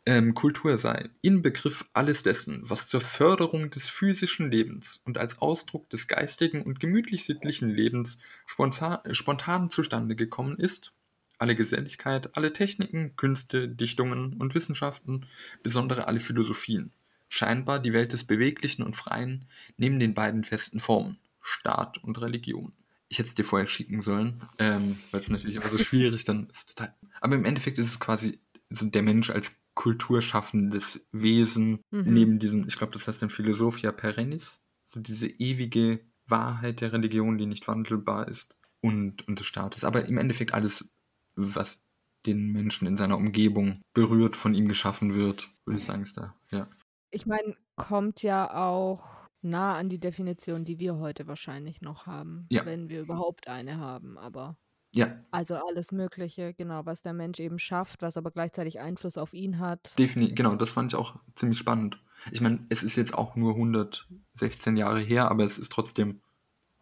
[0.06, 5.90] ähm, Kultur sei Inbegriff alles dessen, was zur Förderung des physischen Lebens und als Ausdruck
[5.90, 10.92] des geistigen und gemütlich-sittlichen Lebens spontan, spontan zustande gekommen ist.
[11.38, 15.26] Alle Geselligkeit, alle Techniken, Künste, Dichtungen und Wissenschaften,
[15.62, 16.92] besondere alle Philosophien.
[17.30, 19.46] Scheinbar die Welt des Beweglichen und Freien
[19.78, 22.74] neben den beiden festen Formen, Staat und Religion.
[23.08, 26.50] Ich hätte es dir vorher schicken sollen, ähm, weil es natürlich immer so schwierig dann
[26.50, 26.76] ist.
[27.22, 28.40] Aber im Endeffekt ist es quasi
[28.70, 32.14] so der Mensch als kulturschaffendes Wesen Mhm.
[32.14, 34.60] neben diesem, ich glaube, das heißt dann Philosophia perennis,
[34.94, 39.84] so diese ewige Wahrheit der Religion, die nicht wandelbar ist und, und des Staates.
[39.84, 40.90] Aber im Endeffekt alles,
[41.36, 41.84] was
[42.26, 46.36] den Menschen in seiner Umgebung berührt, von ihm geschaffen wird, würde ich sagen, ist da,
[46.52, 46.70] ja.
[47.12, 52.48] Ich meine, kommt ja auch nah an die Definition, die wir heute wahrscheinlich noch haben,
[52.50, 52.66] Ja.
[52.66, 54.18] wenn wir überhaupt eine haben.
[54.18, 54.56] Aber
[54.96, 59.34] Ja, also alles Mögliche, genau, was der Mensch eben schafft, was aber gleichzeitig Einfluss auf
[59.34, 60.00] ihn hat.
[60.00, 62.02] definitiv, genau, das fand ich auch ziemlich spannend.
[62.32, 66.22] Ich meine, es ist jetzt auch nur 116 Jahre her, aber es ist trotzdem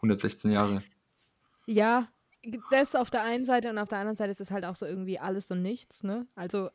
[0.02, 0.84] 116 Jahre.
[1.67, 2.08] Ja,
[2.71, 4.86] das auf der einen Seite und auf der anderen Seite ist es halt auch so
[4.86, 6.28] irgendwie alles und nichts, ne?
[6.36, 6.69] Also,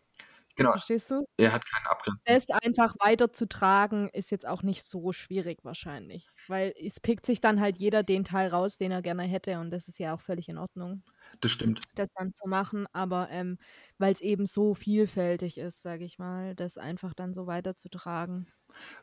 [0.57, 1.25] Genau, verstehst du?
[1.37, 2.23] er hat keine Abgrenzung.
[2.25, 7.61] Das einfach weiterzutragen ist jetzt auch nicht so schwierig wahrscheinlich, weil es pickt sich dann
[7.61, 10.49] halt jeder den Teil raus, den er gerne hätte und das ist ja auch völlig
[10.49, 11.03] in Ordnung,
[11.41, 11.81] Das stimmt.
[11.95, 13.59] das dann zu machen, aber ähm,
[13.99, 18.49] weil es eben so vielfältig ist, sage ich mal, das einfach dann so weiterzutragen.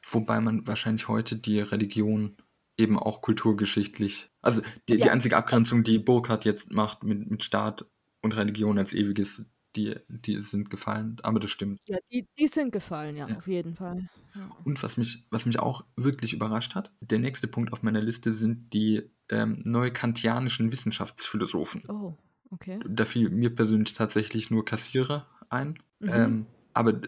[0.09, 2.37] Wobei man wahrscheinlich heute die Religion
[2.77, 5.11] eben auch kulturgeschichtlich, also die, die Ja.
[5.11, 7.85] einzige Abgrenzung, die Burkhardt jetzt macht mit, mit Staat
[8.21, 11.79] und Religion als ewiges, die, die sind gefallen, aber das stimmt.
[11.87, 13.37] Ja, die, die sind gefallen, ja, Ja.
[13.37, 14.09] auf jeden Fall.
[14.35, 14.49] Ja.
[14.63, 18.33] Und was mich, was mich auch wirklich überrascht hat, der nächste Punkt auf meiner Liste
[18.33, 21.83] sind die ähm, neukantianischen Wissenschaftsphilosophen.
[21.89, 22.15] Oh,
[22.51, 22.79] okay.
[22.87, 25.79] Da fiel mir persönlich tatsächlich nur Kassierer ein.
[25.99, 26.09] Mhm.
[26.09, 26.99] Ähm, aber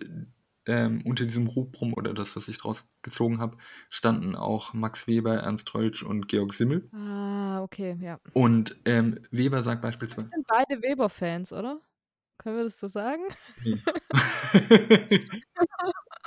[0.67, 3.57] ähm, unter diesem Rubrum oder das, was ich draus gezogen habe,
[3.89, 6.89] standen auch Max Weber, Ernst Röltsch und Georg Simmel.
[6.91, 8.19] Ah, okay, ja.
[8.33, 10.29] Und ähm, Weber sagt beispielsweise.
[10.29, 11.79] sind beide Weber-Fans, oder?
[12.45, 13.23] Können wir das so sagen?
[13.63, 13.81] Nee.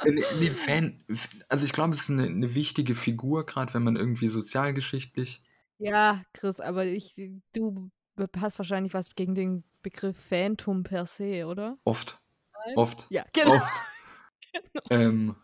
[0.04, 1.04] nee, nee, Fan,
[1.48, 5.44] also ich glaube, es ist eine, eine wichtige Figur, gerade wenn man irgendwie sozialgeschichtlich.
[5.78, 7.14] Ja, Chris, aber ich,
[7.52, 7.92] du
[8.36, 11.78] hast wahrscheinlich was gegen den Begriff Phantom per se, oder?
[11.84, 12.20] Oft.
[12.66, 12.76] Nein?
[12.76, 13.06] Oft.
[13.10, 13.54] Ja, genau.
[13.54, 13.82] Oft.
[14.90, 15.36] ähm,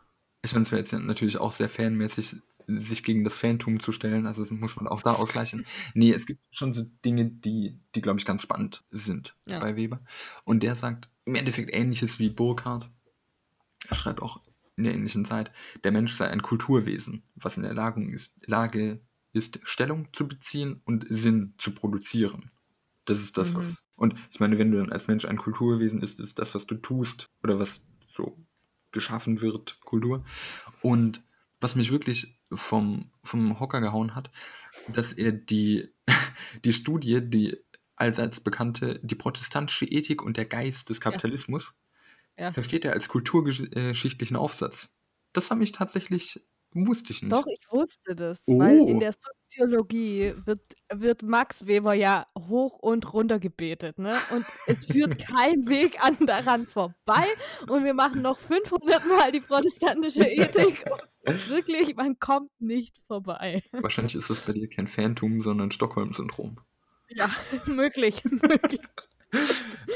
[0.42, 2.34] ich meine, es wäre jetzt natürlich auch sehr fanmäßig,
[2.66, 5.66] sich gegen das Fantum zu stellen, also muss man auch da ausgleichen.
[5.94, 9.58] Nee, es gibt schon so Dinge, die, die glaube ich, ganz spannend sind Ja.
[9.58, 10.00] bei Weber.
[10.44, 12.90] Und der sagt im Endeffekt ähnliches wie Burkhardt.
[13.88, 14.42] Er schreibt auch
[14.76, 15.52] in der ähnlichen Zeit,
[15.84, 19.00] der Mensch sei ein Kulturwesen, was in der Lage ist, Lage
[19.32, 22.50] ist Stellung zu beziehen und Sinn zu produzieren.
[23.04, 23.56] Das ist das, Mhm.
[23.56, 23.84] was.
[23.96, 26.76] Und ich meine, wenn du dann als Mensch ein Kulturwesen ist, ist das, was du
[26.76, 28.36] tust oder was so
[28.92, 30.24] geschaffen wird, Kultur.
[30.82, 31.22] Und
[31.64, 34.30] was mich wirklich vom, vom Hocker gehauen hat,
[34.86, 35.88] dass er die,
[36.64, 37.56] die Studie, die
[37.96, 41.74] allseits bekannte, die protestantische Ethik und der Geist des Kapitalismus,
[42.38, 42.50] Ja.
[42.52, 44.90] versteht er als kulturgeschichtlichen Aufsatz.
[45.32, 47.32] Das habe ich tatsächlich, wusste ich nicht.
[47.32, 48.86] Doch, ich wusste das, weil Oh.
[48.88, 49.12] in der
[49.54, 50.60] Soziologie wird,
[50.92, 54.14] wird Max Weber ja hoch und runter gebetet, ne?
[54.30, 57.24] Und es führt kein Weg an daran vorbei
[57.68, 60.84] und wir machen noch 500 Mal die protestantische Ethik
[61.26, 63.62] und wirklich, man kommt nicht vorbei.
[63.72, 66.60] Wahrscheinlich ist das bei dir kein Phantom, sondern Stockholm-Syndrom.
[67.08, 67.30] Ja,
[67.66, 68.80] möglich, möglich,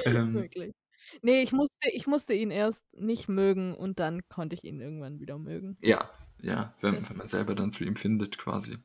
[0.04, 0.74] Ähm, möglich.
[1.22, 5.20] Nee, ich musste, ich musste ihn erst nicht mögen und dann konnte ich ihn irgendwann
[5.20, 5.78] wieder mögen.
[5.80, 8.78] ja, ja, wenn, wenn man selber dann zu ihm findet, quasi.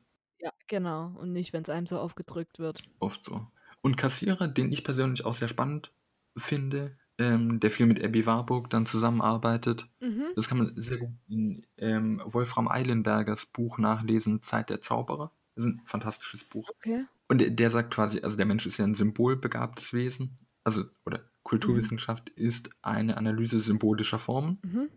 [0.44, 1.14] Ja, genau.
[1.18, 2.82] Und nicht, wenn es einem so aufgedrückt wird.
[2.98, 3.46] Oft so.
[3.80, 5.90] Und Kassierer, den ich persönlich auch sehr spannend
[6.36, 9.88] finde, ähm, der viel mit Abby Warburg dann zusammenarbeitet.
[10.00, 10.24] Mhm.
[10.36, 15.32] Das kann man sehr gut in ähm, Wolfram Eilenbergers Buch nachlesen, Zeit der Zauberer.
[15.54, 16.68] Das ist ein fantastisches Buch.
[16.76, 17.06] Okay.
[17.28, 20.36] Und der, der sagt quasi, also der Mensch ist ja ein symbolbegabtes Wesen.
[20.62, 24.58] Also, oder Kulturwissenschaft ist eine Analyse symbolischer Formen.
[24.62, 24.88] Mhm.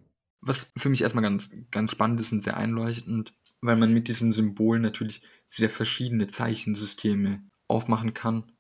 [0.41, 4.33] Was für mich erstmal ganz, ganz spannend ist und sehr einleuchtend, weil man mit diesem
[4.33, 8.51] Symbol natürlich sehr verschiedene Zeichensysteme aufmachen kann,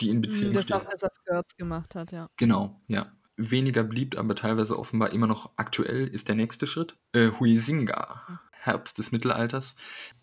[0.00, 2.28] die in Beziehung Mm, Das ist auch das, was Gertz gemacht hat, ja.
[2.36, 3.10] Genau, ja.
[3.36, 6.98] Weniger beliebt, aber teilweise offenbar immer noch aktuell ist der nächste Schritt.
[7.12, 9.76] Äh, Huizinga, Herbst des Mittelalters,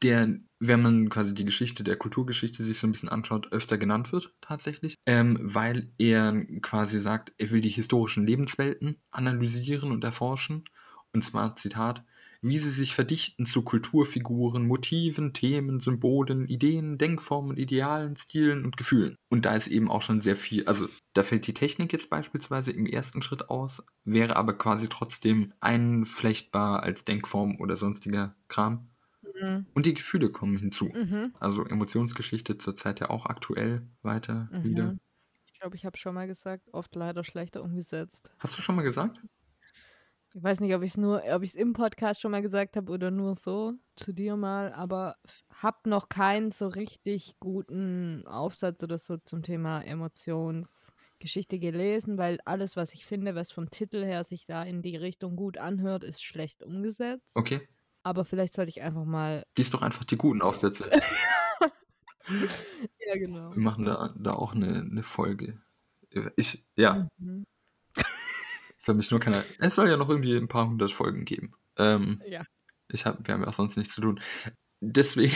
[0.04, 4.12] der, wenn man quasi die Geschichte der Kulturgeschichte sich so ein bisschen anschaut, öfter genannt
[4.12, 10.66] wird tatsächlich, ähm, weil er quasi sagt, er will die historischen Lebenswelten analysieren und erforschen.
[11.14, 12.04] Und zwar, Zitat,
[12.42, 19.16] wie sie sich verdichten zu Kulturfiguren, Motiven, Themen, Symbolen, Ideen, Denkformen, Idealen, Stilen und Gefühlen.
[19.30, 22.72] Und da ist eben auch schon sehr viel, also da fällt die Technik jetzt beispielsweise
[22.72, 28.90] im ersten Schritt aus, wäre aber quasi trotzdem einflechtbar als Denkform oder sonstiger Kram.
[29.24, 29.68] Mhm.
[29.74, 30.94] Und die Gefühle kommen hinzu.
[30.94, 31.34] Mhm.
[31.40, 34.64] Also Emotionsgeschichte zurzeit ja auch aktuell weiter Mhm.
[34.64, 34.98] wieder.
[35.46, 38.30] Ich glaube, ich habe schon mal gesagt, oft leider schlechter umgesetzt.
[38.40, 39.22] Hast du schon mal gesagt?
[40.34, 42.76] Ich weiß nicht, ob ich es nur, ob ich es im Podcast schon mal gesagt
[42.76, 45.16] habe oder nur so zu dir mal, aber
[45.50, 52.76] hab noch keinen so richtig guten Aufsatz oder so zum Thema Emotionsgeschichte gelesen, weil alles,
[52.76, 56.24] was ich finde, was vom Titel her sich da in die Richtung gut anhört, ist
[56.24, 57.36] schlecht umgesetzt.
[57.36, 57.68] Okay.
[58.04, 59.44] Aber vielleicht sollte ich einfach mal.
[59.58, 60.90] Lies doch einfach die guten Aufsätze.
[63.08, 63.56] Ja, genau.
[63.56, 65.62] Wir machen da, da auch eine, eine Folge.
[66.36, 67.46] Ich, ja, Mhm.
[68.88, 69.44] Soll mich nur keiner.
[69.60, 71.54] Es soll ja noch irgendwie ein paar hundert Folgen geben.
[71.78, 72.42] Ähm, Ja.
[72.90, 74.20] ich hab, wir haben ja auch sonst nichts zu tun.
[74.80, 75.36] Deswegen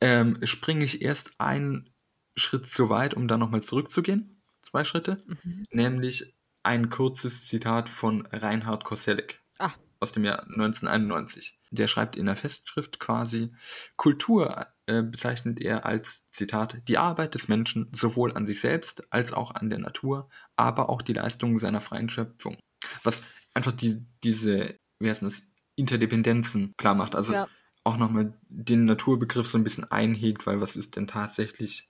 [0.00, 1.90] ähm, springe ich erst einen
[2.36, 4.42] Schritt zu weit, um dann nochmal zurückzugehen.
[4.62, 5.22] Zwei Schritte.
[5.44, 5.64] Mhm.
[5.70, 9.72] Nämlich ein kurzes Zitat von Reinhard Koselleck Ah.
[10.00, 11.58] aus dem Jahr 1991.
[11.70, 13.52] Der schreibt in der Festschrift quasi,
[13.96, 19.32] Kultur äh, bezeichnet er als, Zitat, die Arbeit des Menschen sowohl an sich selbst als
[19.32, 22.56] auch an der Natur, aber auch die Leistungen seiner freien Schöpfung.
[23.06, 23.22] Was
[23.54, 27.14] einfach die, diese, wie heißt das, Interdependenzen klar macht.
[27.14, 27.48] Also Ja.
[27.84, 31.88] auch nochmal den Naturbegriff so ein bisschen einhegt, weil was ist denn tatsächlich,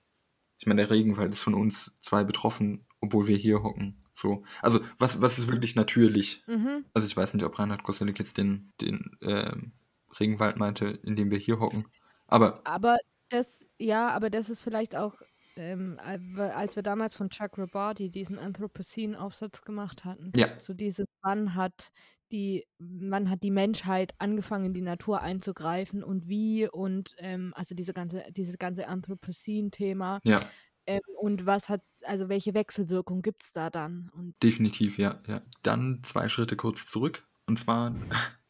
[0.59, 4.03] ich meine, der Regenwald ist von uns zwei betroffen, obwohl wir hier hocken.
[4.15, 4.43] So.
[4.61, 6.43] Also, was, was ist wirklich natürlich?
[6.47, 6.85] Mhm.
[6.93, 9.73] Also ich weiß nicht, ob Reinhard Koselleck jetzt den, den ähm,
[10.19, 11.85] Regenwald meinte, in dem wir hier hocken.
[12.27, 12.97] Aber Aber
[13.29, 15.21] das, ja, aber das ist vielleicht auch,
[15.57, 20.31] ähm, al- als wir damals von Chuck Robardi diesen Anthropocene-Aufsatz gemacht hatten.
[20.35, 21.91] ja, So dieses, wann hat
[22.31, 27.73] die, wann hat die Menschheit angefangen, in die Natur einzugreifen und wie und ähm, also
[27.75, 30.41] diese ganze, dieses ganze Anthropocene-Thema ja,
[30.85, 34.09] ähm, und was hat, also welche Wechselwirkung gibt es da dann?
[34.13, 35.41] Und definitiv, ja, ja.
[35.63, 37.25] Dann zwei Schritte kurz zurück.
[37.45, 37.93] Und zwar,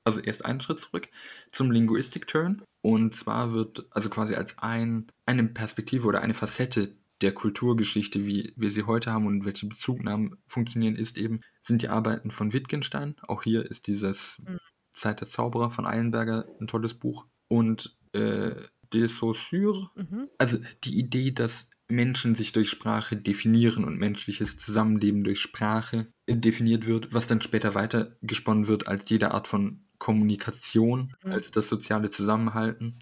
[0.07, 1.09] also erst einen Schritt zurück
[1.51, 2.63] zum Linguistic-Turn.
[2.81, 8.53] Und zwar wird also quasi als ein, eine Perspektive oder eine Facette der Kulturgeschichte, wie
[8.55, 13.15] wir sie heute haben und welche Bezugnahmen funktionieren, ist eben, sind die Arbeiten von Wittgenstein.
[13.27, 14.59] Auch hier ist dieses Mhm.
[14.93, 17.25] Zeit der Zauberer von Eilenberger ein tolles Buch.
[17.49, 18.55] Und äh,
[18.93, 20.29] de Saussure, mhm.
[20.37, 26.85] also die Idee, dass Menschen sich durch Sprache definieren und menschliches Zusammenleben durch Sprache definiert
[26.85, 31.31] wird, was dann später weiter gesponnen wird als jede Art von Kommunikation, Mhm.
[31.31, 32.99] als das soziale Zusammenhalten.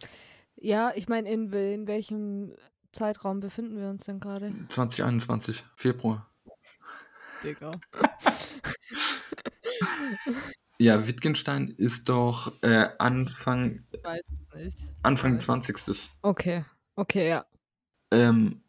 [0.56, 2.54] ja, ich meine, in, wel- in welchem
[2.92, 4.54] Zeitraum befinden wir uns denn gerade?
[4.70, 6.30] 2021, Februar.
[7.44, 7.72] Digga.
[10.78, 14.22] Ja, Wittgenstein ist doch äh, Anfang, Ich weiß
[14.54, 14.90] es nicht.
[15.04, 15.44] Anfang Weiß.
[15.46, 16.12] 20.
[16.22, 17.46] Okay, okay, ja.
[18.12, 18.62] Ähm,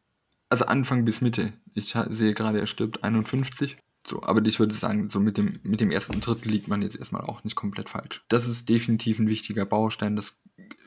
[0.49, 1.53] also Anfang bis Mitte.
[1.75, 3.77] Ich ha- sehe gerade, er stirbt 51.
[4.09, 6.97] So, aber ich würde sagen, so mit dem, mit dem ersten Drittel liegt man jetzt
[6.97, 8.25] erstmal auch nicht komplett falsch.
[8.29, 10.41] Das ist definitiv ein wichtiger Baustein, dass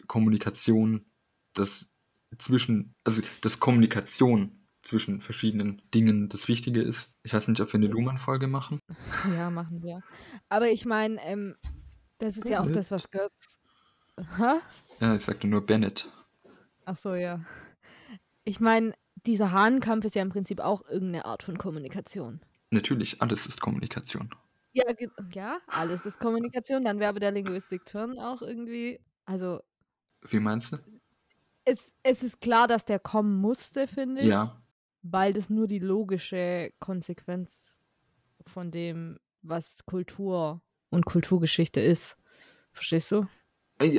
[0.07, 1.05] Kommunikation,
[1.53, 1.91] das
[2.37, 7.13] zwischen, also dass Kommunikation zwischen verschiedenen Dingen das Wichtige ist.
[7.23, 8.79] Ich weiß nicht, ob wir eine Luhmann-Folge machen.
[9.35, 10.01] Ja, machen wir.
[10.47, 11.55] Aber ich meine, ähm,
[12.19, 13.59] das ist ja auch das, was Götz.
[14.37, 14.59] Hä?
[14.99, 16.09] Ja, ich sagte nur Bennett.
[16.85, 17.41] Ach so, ja.
[18.45, 18.93] Ich meine,
[19.25, 22.41] dieser Hahnkampf ist ja im Prinzip auch irgendeine Art von Kommunikation.
[22.71, 24.29] Natürlich, alles ist Kommunikation.
[24.73, 24.83] Ja,
[25.33, 26.83] ja, alles ist Kommunikation.
[26.83, 28.99] Dann wäre aber der Linguistik-Turn auch irgendwie.
[29.25, 29.61] Also,
[30.29, 30.77] Wie meinst du?
[31.69, 34.27] es, es ist klar, dass der kommen musste, finde ich.
[34.27, 34.61] Ja,
[35.01, 37.53] Weil das nur die logische Konsequenz
[38.45, 42.17] von dem, was Kultur und Kulturgeschichte ist.
[42.71, 43.27] Verstehst du?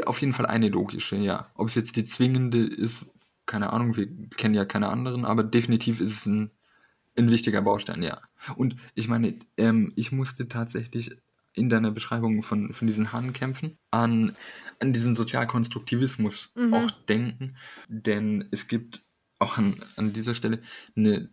[0.04, 1.50] Auf jeden Fall eine logische, ja.
[1.54, 3.06] Ob es jetzt die zwingende ist,
[3.46, 6.50] keine Ahnung, wir kennen ja keine anderen, aber definitiv ist es ein,
[7.16, 8.18] ein wichtiger Baustein, ja.
[8.57, 11.16] Und ich meine, ähm, ich musste tatsächlich
[11.55, 14.37] in deiner Beschreibung von, von diesen Hahnkämpfen an,
[14.81, 16.74] an diesen Sozialkonstruktivismus Mhm.
[16.74, 17.57] auch denken,
[17.88, 19.03] denn es gibt
[19.38, 20.61] auch an, an dieser Stelle
[20.96, 21.29] eine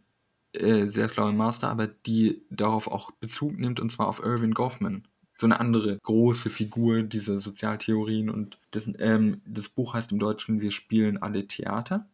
[0.54, 5.08] äh, sehr schlaue Masterarbeit, die darauf auch Bezug nimmt, und zwar auf Irving Goffman.
[5.36, 10.62] So eine andere große Figur dieser Sozialtheorien und das, ähm, das Buch heißt im Deutschen
[10.62, 12.08] Wir spielen alle Theater.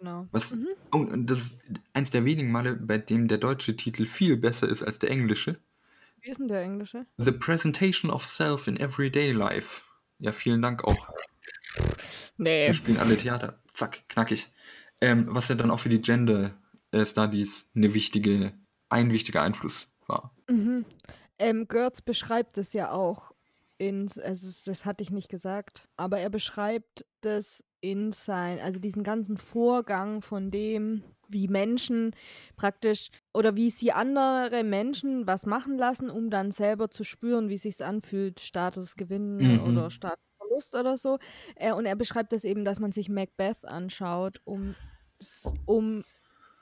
[0.00, 0.26] Genau.
[0.32, 0.68] Was, Mhm.
[0.92, 1.58] oh, und das ist
[1.92, 5.60] eins der wenigen Male, bei dem der deutsche Titel viel besser ist als der englische.
[6.22, 7.06] Wie ist denn der Englische?
[7.18, 9.82] The Presentation of Self in Everyday Life.
[10.18, 11.08] Ja, vielen Dank auch.
[12.38, 12.66] Nee.
[12.66, 13.60] Wir spielen alle Theater.
[13.74, 14.50] Zack, knackig.
[15.02, 16.54] Ähm, was ja dann auch für die Gender
[16.92, 18.52] äh, Studies eine wichtige,
[18.88, 20.34] ein wichtiger Einfluss war.
[20.48, 20.84] Mhm.
[21.38, 23.32] Ähm, Götz beschreibt es ja auch
[23.78, 29.02] in, also das hatte ich nicht gesagt, aber er beschreibt das in sein, also diesen
[29.02, 32.14] ganzen Vorgang von dem, wie Menschen
[32.56, 37.58] praktisch oder wie sie andere Menschen was machen lassen, um dann selber zu spüren, wie
[37.58, 39.58] sich's anfühlt, Statusgewinn Mhm.
[39.58, 41.18] oder Statusverlust oder so.
[41.56, 44.76] Äh, und er beschreibt das eben, dass man sich Macbeth anschaut, um
[45.64, 46.04] um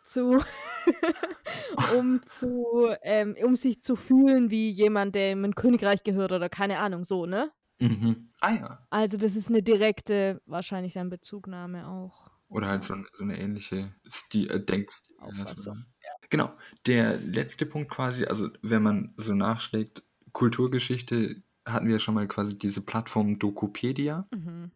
[0.05, 0.39] zu
[1.87, 6.49] um zu ähm, um sich zu fühlen wie jemand, der in ein Königreich gehört oder
[6.49, 7.53] keine Ahnung, so, ne?
[7.81, 8.29] Mhm.
[8.41, 8.79] Ah ja.
[8.91, 12.31] Also das ist eine direkte, wahrscheinlich dann Bezugnahme auch.
[12.49, 15.17] Oder halt so, ein- so eine ähnliche Stil, äh, Denkstil.
[15.21, 15.85] Auffassung,
[16.31, 16.53] Genau.
[16.87, 22.57] Der letzte Punkt quasi, also wenn man so nachschlägt, Kulturgeschichte, hatten wir schon mal quasi
[22.59, 24.27] diese Plattform Dokopedia.
[24.35, 24.71] Mhm.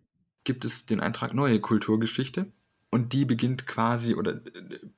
[0.44, 2.52] Gibt es den Eintrag Neue Kulturgeschichte.
[2.90, 4.40] Und die beginnt quasi, oder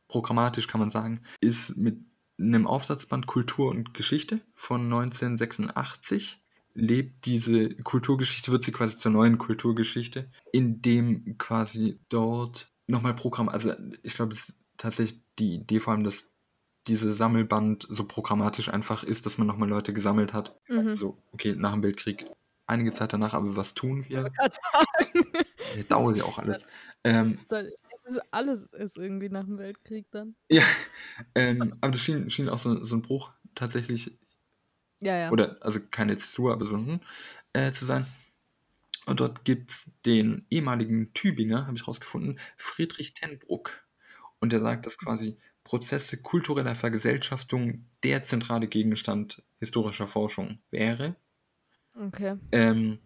[0.09, 1.99] programmatisch kann man sagen, ist mit
[2.41, 6.41] einem Aufsatzband Kultur und Geschichte von 1986
[6.75, 13.73] lebt diese Kulturgeschichte, wird sie quasi zur neuen Kulturgeschichte, indem quasi dort nochmal Programm, also
[14.03, 16.31] ich glaube, es ist tatsächlich die Idee vor allem, dass
[16.87, 20.59] diese Sammelband so programmatisch einfach ist, dass man nochmal Leute gesammelt hat.
[20.69, 20.95] Mhm.
[20.97, 22.27] So, okay, nach dem Weltkrieg,
[22.67, 24.31] einige Zeit danach, aber was tun wir?
[25.77, 26.67] Das dauert ja auch alles.
[27.05, 27.39] Ähm,
[28.31, 30.35] alles ist irgendwie nach dem Weltkrieg dann.
[30.51, 30.65] ja,
[31.35, 34.19] ähm, aber das schien, schien auch so, so ein Bruch tatsächlich
[35.05, 35.31] Ja, ja.
[35.31, 37.01] oder also keine Zäsur, aber so ein
[37.53, 38.07] äh, zu sein.
[39.07, 43.85] Und dort gibt es den ehemaligen Tübinger, habe ich rausgefunden, Friedrich Tenbruck.
[44.41, 51.17] Und der sagt, dass quasi Prozesse kultureller Vergesellschaftung der zentrale Gegenstand historischer Forschung wäre.
[51.95, 52.37] Okay.
[52.53, 52.99] Ähm,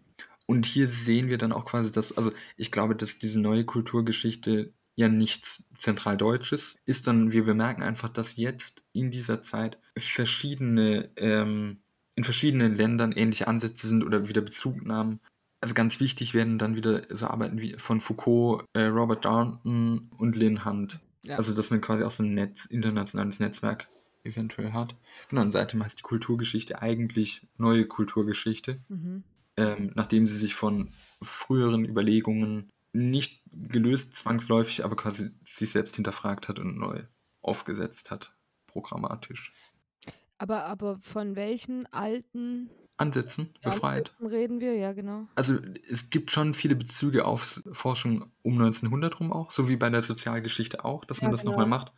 [0.45, 4.73] Und hier sehen wir dann auch quasi, dass, also ich glaube, dass diese neue Kulturgeschichte
[4.95, 11.83] ja nichts Zentraldeutsches ist, sondern wir bemerken einfach, dass jetzt in dieser Zeit verschiedene, ähm,
[12.19, 15.21] in verschiedenen Ländern ähnliche Ansätze sind oder wieder Bezugnahmen.
[15.61, 20.35] Also ganz wichtig werden dann wieder so Arbeiten wie von Foucault, äh, Robert Darnton und
[20.35, 20.99] Lynn Hunt.
[21.23, 21.37] Ja.
[21.37, 23.87] Also dass man quasi auch so ein Netz, internationales Netzwerk
[24.25, 24.97] eventuell hat.
[25.29, 29.23] Genau, und seitdem heißt die Kulturgeschichte eigentlich neue Kulturgeschichte, mhm.
[29.55, 30.91] ähm, nachdem sie sich von
[31.21, 37.03] früheren Überlegungen nicht gelöst zwangsläufig, aber quasi sich selbst hinterfragt hat und neu
[37.41, 38.33] aufgesetzt hat,
[38.67, 39.53] programmatisch.
[40.39, 44.09] Aber, aber von welchen alten Ansätzen befreit?
[44.09, 45.27] Ansätzen reden wir, ja, genau.
[45.35, 45.57] Also
[45.89, 50.01] es gibt schon viele Bezüge auf Forschung um 1900 rum auch, so wie bei der
[50.01, 51.51] Sozialgeschichte auch, dass man das genau.
[51.51, 51.91] nochmal macht.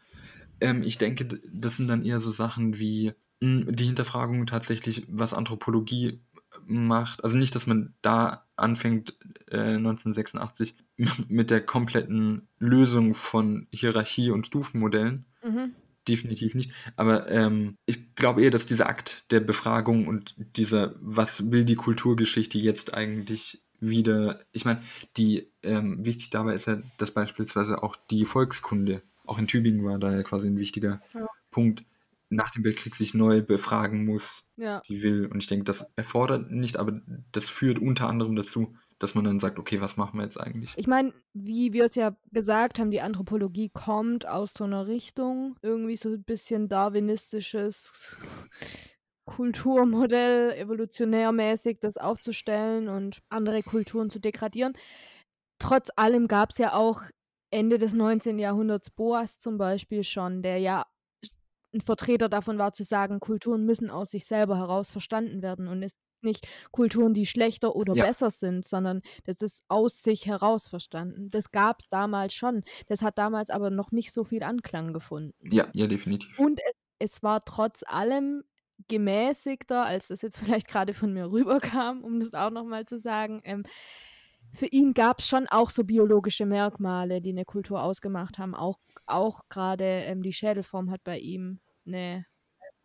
[0.59, 5.05] Ähm, ich denke, das sind dann eher so Sachen wie mh, hm, die Hinterfragung tatsächlich,
[5.07, 6.19] was Anthropologie
[6.65, 7.23] macht.
[7.23, 9.17] Also nicht, dass man da anfängt,
[9.47, 10.75] äh, 1986
[11.27, 15.25] mit der kompletten Lösung von Hierarchie und Stufenmodellen.
[15.43, 15.75] Mhm.
[16.07, 16.71] Definitiv nicht.
[16.95, 21.75] Aber ähm, ich glaube eher, dass dieser Akt der Befragung und dieser, was will die
[21.75, 24.81] Kulturgeschichte jetzt eigentlich wieder, ich meine,
[25.17, 29.99] die ähm, wichtig dabei ist ja, dass beispielsweise auch die Volkskunde, auch in Tübingen war
[29.99, 31.27] da ja quasi ein wichtiger ja.
[31.51, 31.83] Punkt,
[32.29, 34.81] nach dem Weltkrieg sich neu befragen muss, ja.
[34.87, 35.25] die will.
[35.25, 39.39] Und ich denke, das erfordert nicht, aber das führt unter anderem dazu, dass man dann
[39.39, 40.73] sagt, okay, was machen wir jetzt eigentlich?
[40.75, 45.55] Ich meine, wie wir es ja gesagt haben, die Anthropologie kommt aus so einer Richtung,
[45.61, 48.17] irgendwie so ein bisschen darwinistisches
[49.25, 54.73] Kulturmodell, evolutionärmäßig das aufzustellen und andere Kulturen zu degradieren.
[55.57, 57.01] Trotz allem gab es ja auch
[57.49, 58.39] Ende des 19.
[58.39, 60.85] Jahrhunderts Boas zum Beispiel schon, der ja
[61.73, 65.81] ein Vertreter davon war zu sagen, Kulturen müssen aus sich selber heraus verstanden werden und
[65.83, 65.93] es
[66.23, 68.05] nicht Kulturen, die schlechter oder ja.
[68.05, 71.29] besser sind, sondern das ist aus sich heraus verstanden.
[71.29, 72.63] Das gab es damals schon.
[72.87, 75.33] Das hat damals aber noch nicht so viel Anklang gefunden.
[75.51, 76.39] Ja, ja, definitiv.
[76.39, 78.43] Und es, es war trotz allem
[78.87, 83.41] gemäßigter, als das jetzt vielleicht gerade von mir rüberkam, um das auch nochmal zu sagen.
[83.43, 83.63] Ähm,
[84.53, 88.53] für ihn gab es schon auch so biologische Merkmale, die eine Kultur ausgemacht haben.
[88.53, 92.25] Auch, auch gerade ähm, die Schädelform hat bei ihm eine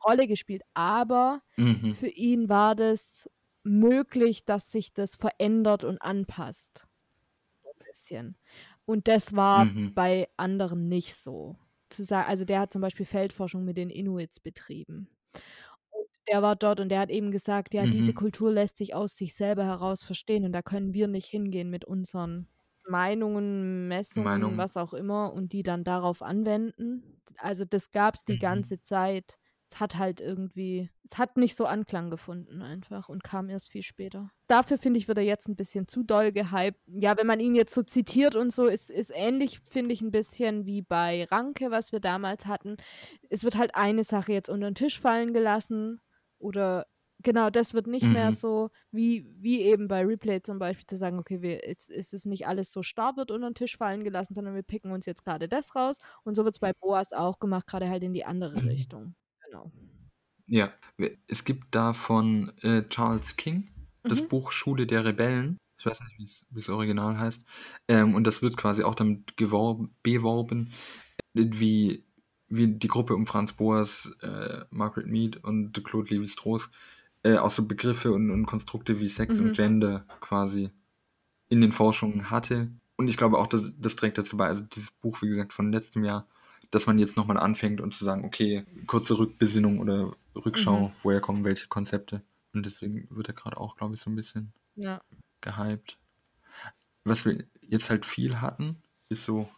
[0.04, 0.62] Rolle gespielt.
[0.74, 1.94] Aber mhm.
[1.94, 3.28] für ihn war das
[3.62, 6.86] möglich, dass sich das verändert und anpasst.
[7.62, 8.36] So ein bisschen.
[8.84, 9.94] Und das war mhm.
[9.94, 11.56] bei anderen nicht so.
[11.88, 15.08] Zu sagen, also der hat zum Beispiel Feldforschung mit den Inuits betrieben
[16.28, 17.90] der war dort und der hat eben gesagt, ja, mhm.
[17.90, 21.70] diese Kultur lässt sich aus sich selber heraus verstehen und da können wir nicht hingehen
[21.70, 22.48] mit unseren
[22.88, 24.56] Meinungen, Messungen, Meinung.
[24.56, 27.20] was auch immer und die dann darauf anwenden.
[27.38, 28.40] Also das gab es die mhm.
[28.40, 29.36] ganze Zeit.
[29.68, 33.82] Es hat halt irgendwie, es hat nicht so Anklang gefunden einfach und kam erst viel
[33.82, 34.30] später.
[34.46, 36.78] Dafür finde ich, wird er jetzt ein bisschen zu doll gehypt.
[36.86, 40.12] Ja, wenn man ihn jetzt so zitiert und so, ist, ist ähnlich, finde ich, ein
[40.12, 42.76] bisschen wie bei Ranke, was wir damals hatten.
[43.28, 46.00] Es wird halt eine Sache jetzt unter den Tisch fallen gelassen
[46.38, 46.86] oder
[47.22, 48.12] genau, das wird nicht mhm.
[48.12, 52.14] mehr so wie, wie eben bei Replay zum Beispiel zu sagen, okay, wir, jetzt ist
[52.14, 55.06] es nicht alles so starr wird unter den Tisch fallen gelassen, sondern wir picken uns
[55.06, 55.98] jetzt gerade das raus.
[56.24, 58.68] Und so wird es bei Boas auch gemacht, gerade halt in die andere mhm.
[58.68, 59.14] Richtung.
[59.46, 59.70] Genau.
[60.46, 60.72] Ja,
[61.26, 63.68] es gibt da von äh, Charles King
[64.02, 64.28] das mhm.
[64.28, 65.58] Buch Schule der Rebellen.
[65.78, 67.44] Ich weiß nicht, wie es original heißt.
[67.88, 70.70] Ähm, und das wird quasi auch damit geworben, beworben,
[71.34, 72.04] wie
[72.48, 76.70] wie die Gruppe um Franz Boas, äh, Margaret Mead und Claude Lévi-Strauss
[77.24, 79.46] äh, auch so Begriffe und, und Konstrukte wie Sex mhm.
[79.46, 80.70] und Gender quasi
[81.48, 82.70] in den Forschungen hatte.
[82.96, 85.72] Und ich glaube auch, das, das trägt dazu bei, also dieses Buch, wie gesagt, von
[85.72, 86.28] letztem Jahr,
[86.70, 90.92] dass man jetzt nochmal anfängt und zu sagen, okay, kurze Rückbesinnung oder Rückschau, mhm.
[91.02, 92.22] woher kommen welche Konzepte.
[92.52, 95.00] Und deswegen wird er gerade auch, glaube ich, so ein bisschen ja.
[95.40, 95.98] gehypt.
[97.04, 98.76] Was wir jetzt halt viel hatten,
[99.08, 99.48] ist so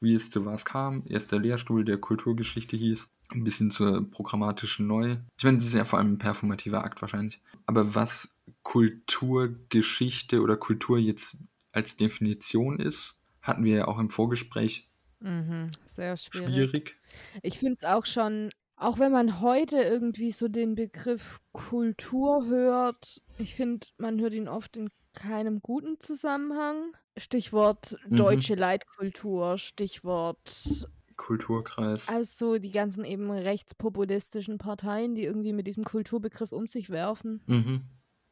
[0.00, 1.02] wie es zu was kam.
[1.06, 5.16] Erst der Lehrstuhl der Kulturgeschichte hieß, ein bisschen zur programmatischen Neu.
[5.36, 7.40] Ich meine, das ist ja vor allem ein performativer Akt wahrscheinlich.
[7.66, 11.38] Aber was Kulturgeschichte oder Kultur jetzt
[11.72, 14.89] als Definition ist, hatten wir ja auch im Vorgespräch.
[15.20, 16.48] Mhm, sehr schwierig.
[16.48, 16.96] schwierig.
[17.42, 18.50] Ich finde es auch schon
[18.80, 24.48] auch wenn man heute irgendwie so den Begriff Kultur hört, ich finde, man hört ihn
[24.48, 26.96] oft in keinem guten Zusammenhang.
[27.16, 28.16] Stichwort mhm.
[28.16, 32.08] deutsche Leitkultur, Stichwort Kulturkreis.
[32.08, 37.42] Also die ganzen eben rechtspopulistischen Parteien, die irgendwie mit diesem Kulturbegriff um sich werfen.
[37.46, 37.82] Mhm.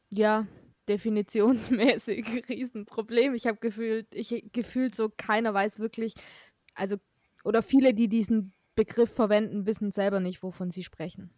[0.08, 0.46] Ja,
[0.88, 3.34] definitionsmäßig Riesenproblem.
[3.34, 6.14] Ich habe gefühlt, ich gefühlt so keiner weiß wirklich,
[6.78, 6.96] also
[7.44, 11.30] oder viele, die diesen Begriff verwenden, wissen selber nicht, wovon sie sprechen.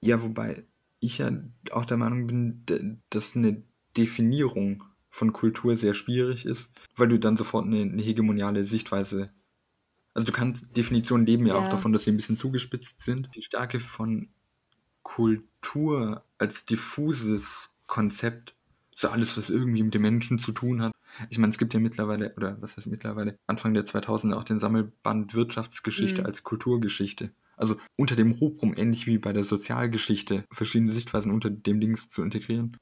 [0.00, 0.64] Ja, wobei
[1.00, 1.30] ich ja
[1.70, 3.62] auch der Meinung bin, dass eine
[3.96, 9.30] Definierung von Kultur sehr schwierig ist, weil du dann sofort eine, eine hegemoniale Sichtweise.
[10.14, 11.68] Also du kannst, Definitionen leben ja, auch Ja.
[11.68, 13.30] davon, dass sie ein bisschen zugespitzt sind.
[13.34, 14.28] Die Stärke von
[15.02, 18.54] Kultur als diffuses Konzept,
[18.96, 20.92] so alles, was irgendwie mit den Menschen zu tun hat.
[21.30, 24.58] Ich meine, es gibt ja mittlerweile, oder was heißt mittlerweile, Anfang der 2000er auch den
[24.58, 26.26] Sammelband Wirtschaftsgeschichte Mhm.
[26.26, 27.32] als Kulturgeschichte.
[27.56, 32.22] Also unter dem Rubrum, ähnlich wie bei der Sozialgeschichte, verschiedene Sichtweisen unter dem Dings zu
[32.22, 32.76] integrieren.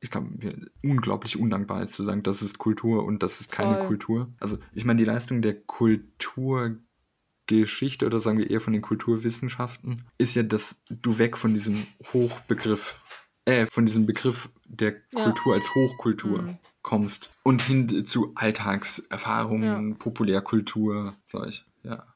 [0.00, 3.76] Ich glaube, wir unglaublich undankbar ist zu sagen, das ist Kultur und das ist keine
[3.78, 3.86] Voll.
[3.86, 4.32] Kultur.
[4.40, 10.34] Also ich meine, die Leistung der Kulturgeschichte oder sagen wir eher von den Kulturwissenschaften ist
[10.34, 13.00] ja, dass du weg von diesem Hochbegriff,
[13.44, 15.24] äh, von diesem Begriff der Ja.
[15.24, 16.58] Kultur als Hochkultur Mhm.
[16.82, 22.06] Kommst und hin zu Alltagserfahrungen, Populärkultur, solch, ja.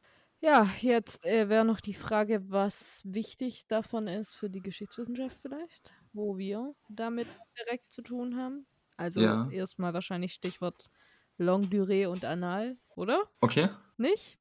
[0.42, 5.94] Ja, jetzt äh, wäre noch die Frage, was wichtig davon ist für die Geschichtswissenschaft vielleicht,
[6.12, 8.66] wo wir damit direkt zu tun haben.
[8.96, 9.48] Also Ja.
[9.48, 10.90] erstmal wahrscheinlich Stichwort
[11.38, 13.30] Longue Durée und Anal, oder?
[13.42, 14.38] Okay, Nicht?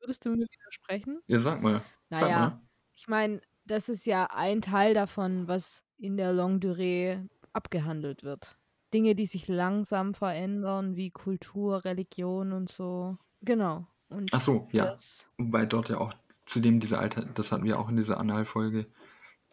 [0.00, 1.22] Würdest du mir widersprechen?
[1.26, 1.82] ja, sag mal.
[2.12, 2.60] Sag Naja, mal.
[2.94, 8.58] ich meine, das ist ja ein Teil davon, was in der Longue Durée abgehandelt wird.
[8.94, 13.18] Dinge, die sich langsam verändern, wie Kultur, Religion und so.
[13.42, 13.86] Genau.
[14.08, 14.96] Und Ach so, ja.
[15.36, 16.12] Wobei dort ja auch
[16.46, 18.86] zudem diese Alter, das hatten wir auch in dieser Analfolge,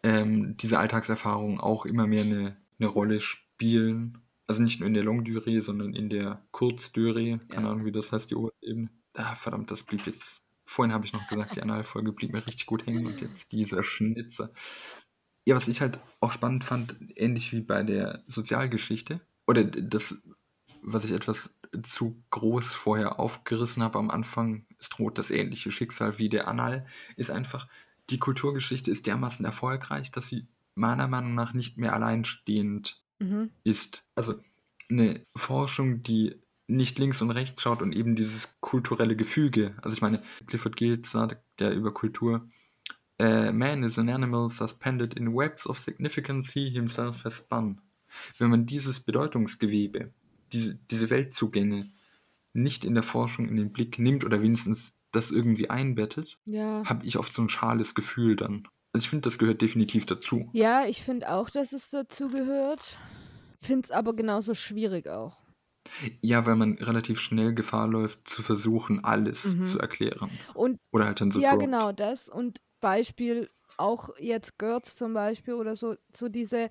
[0.02, 4.18] ähm, diese Alltagserfahrungen auch immer mehr eine, eine Rolle spielen.
[4.46, 7.72] Also nicht nur in der Longue Durée, sondern in der Kurzdurée, keine Ja.
[7.72, 8.90] Ahnung, wie das heißt, die oberste Ebene.
[9.14, 10.42] Ah, verdammt, das blieb jetzt.
[10.64, 13.82] Vorhin habe ich noch gesagt, die Analfolge blieb mir richtig gut hängen und jetzt dieser
[13.82, 14.50] Schnitzer.
[15.44, 20.22] Ja, was ich halt auch spannend fand, ähnlich wie bei der Sozialgeschichte, oder das,
[20.82, 26.18] was ich etwas zu groß vorher aufgerissen habe am Anfang, es droht das ähnliche Schicksal
[26.18, 26.86] wie der Anal,
[27.16, 27.66] ist einfach,
[28.10, 33.50] die Kulturgeschichte ist dermaßen erfolgreich, dass sie meiner Meinung nach nicht mehr alleinstehend mhm.
[33.64, 34.04] ist.
[34.14, 34.34] Also
[34.90, 36.36] eine Forschung, die
[36.66, 39.74] nicht links und rechts schaut und eben dieses kulturelle Gefüge.
[39.82, 42.48] Also ich meine, Clifford Geertz sagt ja über Kultur,
[43.18, 47.80] äh, Man is an animal suspended in webs of significance he himself has spun.
[48.38, 50.12] Wenn man dieses Bedeutungsgewebe,
[50.52, 51.90] diese, diese Weltzugänge
[52.52, 56.82] nicht in der Forschung in den Blick nimmt oder wenigstens das irgendwie einbettet, Ja.
[56.84, 58.68] habe ich oft so ein schales Gefühl dann.
[58.94, 60.50] Also ich finde, das gehört definitiv dazu.
[60.52, 62.98] Ja, ich finde auch, dass es dazu gehört.
[63.60, 65.38] Finde es aber genauso schwierig auch.
[66.20, 69.62] Ja, weil man relativ schnell Gefahr läuft, zu versuchen, alles Mhm.
[69.64, 70.30] zu erklären.
[70.54, 72.28] Und Oder halt dann so ja, genau das.
[72.28, 76.68] Und Beispiel auch jetzt Götz zum Beispiel oder so, so diese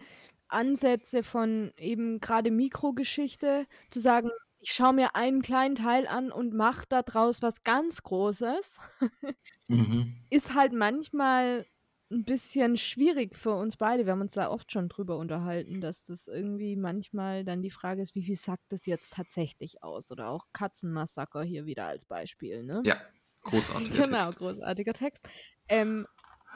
[0.52, 4.30] Ansätze von eben gerade Mikrogeschichte, zu sagen,
[4.60, 8.78] ich schaue mir einen kleinen Teil an und mache daraus was ganz Großes,
[9.70, 10.02] Mhm.
[10.30, 11.66] ist halt manchmal
[12.12, 14.06] ein bisschen schwierig für uns beide.
[14.06, 18.02] Wir haben uns da oft schon drüber unterhalten, dass das irgendwie manchmal dann die Frage
[18.02, 20.12] ist, wie viel sagt das jetzt tatsächlich aus?
[20.12, 22.84] Oder auch Katzenmassaker hier wieder als Beispiel, ne?
[22.84, 23.02] Ja,
[23.44, 24.34] großartiger Genau, Text.
[24.34, 25.28] großartiger Text.
[25.70, 26.08] Ähm,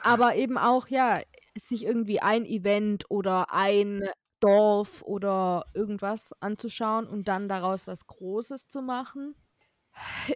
[0.02, 1.22] aber eben auch, ja,
[1.58, 4.02] sich irgendwie ein Event oder ein
[4.40, 9.34] Dorf oder irgendwas anzuschauen und dann daraus was Großes zu machen,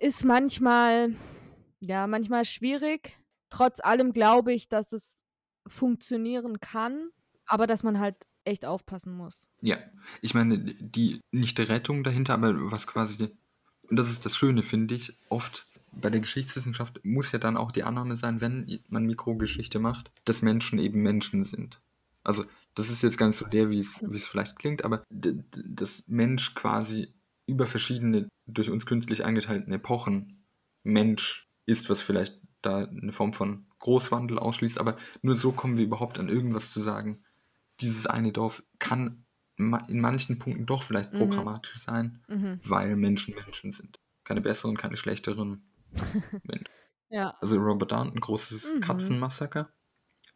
[0.00, 1.14] ist manchmal,
[1.80, 3.18] ja, manchmal schwierig.
[3.50, 5.22] Trotz allem glaube ich, dass es
[5.66, 7.10] funktionieren kann,
[7.46, 9.50] aber dass man halt echt aufpassen muss.
[9.60, 9.78] Ja,
[10.22, 13.28] ich meine, die nicht die Rettung dahinter, aber was quasi,
[13.88, 17.72] und das ist das Schöne, finde ich, oft bei der Geschichtswissenschaft muss ja dann auch
[17.72, 21.80] die Annahme sein, wenn man Mikrogeschichte macht, dass Menschen eben Menschen sind.
[22.22, 26.54] Also, das ist jetzt gar nicht so der, wie es vielleicht klingt, aber dass Mensch
[26.54, 27.12] quasi
[27.46, 30.44] über verschiedene, durch uns künstlich eingeteilten Epochen
[30.82, 35.84] Mensch ist, was vielleicht da eine Form von Großwandel ausschließt, aber nur so kommen wir
[35.84, 37.24] überhaupt an irgendwas zu sagen.
[37.80, 39.24] Dieses eine Dorf kann
[39.56, 41.18] in manchen Punkten doch vielleicht Mhm.
[41.18, 42.60] programmatisch sein, Mhm.
[42.64, 43.98] weil Menschen Menschen sind.
[44.24, 45.62] Keine besseren, keine schlechteren.
[47.12, 47.36] Ja.
[47.40, 48.80] Also Robert Downton, großes Mhm.
[48.82, 49.72] Katzenmassaker.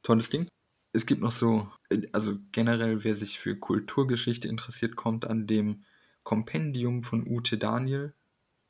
[0.03, 0.49] Tolles Ding.
[0.93, 1.71] Es gibt noch so,
[2.13, 5.85] also generell, wer sich für Kulturgeschichte interessiert, kommt an dem
[6.25, 8.15] Kompendium von Ute Daniel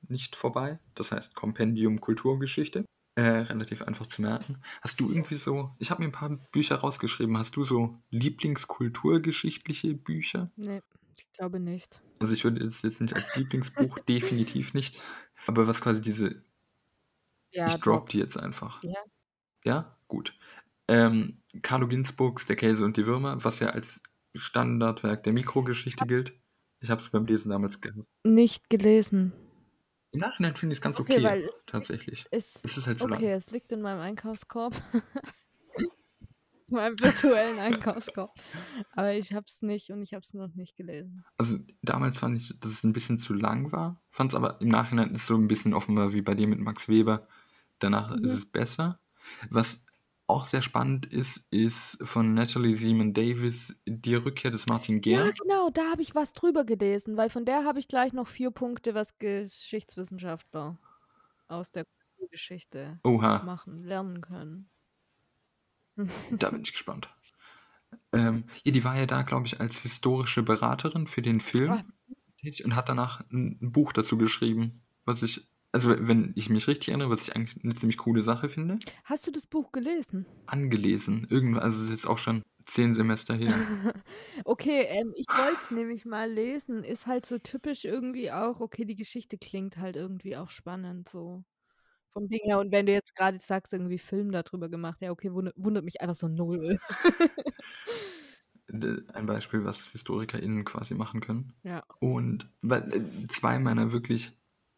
[0.06, 0.80] nicht vorbei.
[0.94, 2.84] Das heißt Kompendium Kulturgeschichte.
[3.16, 4.58] Äh, relativ einfach zu merken.
[4.82, 9.94] Hast du irgendwie so, ich habe mir ein paar Bücher rausgeschrieben, hast du so Lieblingskulturgeschichtliche
[9.94, 10.50] Bücher?
[10.56, 10.82] Nee,
[11.16, 12.02] ich glaube nicht.
[12.20, 15.00] Also ich würde das jetzt nicht als Lieblingsbuch, definitiv nicht.
[15.46, 16.42] Aber was quasi diese
[17.54, 18.82] Ja, ich drop die jetzt einfach.
[18.82, 19.00] Ja.
[19.64, 20.36] Ja, gut.
[20.88, 24.02] Ähm, Carlo Ginzburgs Der Käse und die Würmer, was ja als
[24.34, 26.34] Standardwerk der Mikrogeschichte gilt.
[26.80, 28.06] Ich habe es beim Lesen damals gehört.
[28.24, 29.32] Nicht gelesen.
[30.10, 32.26] Im Nachhinein finde ich es ganz Okay, okay, tatsächlich.
[32.30, 33.36] Es, Es ist halt so okay, lang.
[33.36, 34.74] es liegt in meinem Einkaufskorb.
[36.68, 38.32] meinem virtuellen Einkaufskorb.
[38.92, 41.24] Aber ich habe es nicht und ich habe es noch nicht gelesen.
[41.38, 44.02] Also damals fand ich, dass es ein bisschen zu lang war.
[44.10, 46.88] Fand es aber im Nachhinein ist so ein bisschen offenbar wie bei dir mit Max
[46.88, 47.26] Weber.
[47.84, 48.24] Danach Mhm.
[48.24, 49.00] ist es besser.
[49.50, 49.84] Was
[50.26, 55.32] auch sehr spannend ist, ist von Natalie Seaman Davis die Rückkehr des Martin Ja, Gehr.
[55.32, 58.50] genau, da habe ich was drüber gelesen, weil von der habe ich gleich noch vier
[58.50, 60.78] Punkte, was Geschichtswissenschaftler
[61.48, 61.84] aus der
[62.30, 64.70] Geschichte Oha, machen, lernen können.
[66.30, 67.08] da bin ich gespannt.
[68.12, 71.84] Ähm, ja, die war ja da, glaube ich, als historische Beraterin für den Film Ah.
[72.64, 76.88] und hat danach ein, ein Buch dazu geschrieben, was ich, also wenn ich mich richtig
[76.90, 78.78] erinnere, was ich eigentlich eine ziemlich coole Sache finde.
[79.04, 80.24] Hast du das Buch gelesen?
[80.46, 81.26] Angelesen.
[81.28, 83.52] Irgendwann, also es ist jetzt auch schon zehn Semester her.
[84.44, 86.84] Okay, ähm, ich wollte es nämlich mal lesen.
[86.84, 91.42] Ist halt so typisch irgendwie auch, okay, die Geschichte klingt halt irgendwie auch spannend so
[92.12, 92.60] vom Ding her.
[92.60, 96.00] Und wenn du jetzt gerade sagst, irgendwie Film darüber gemacht, ja, okay, wundert, wundert mich
[96.00, 96.78] einfach so null.
[98.68, 101.52] Ein Beispiel, was HistorikerInnen quasi machen können.
[101.64, 101.82] Ja.
[101.98, 104.32] Und weil, äh, zwei meiner wirklich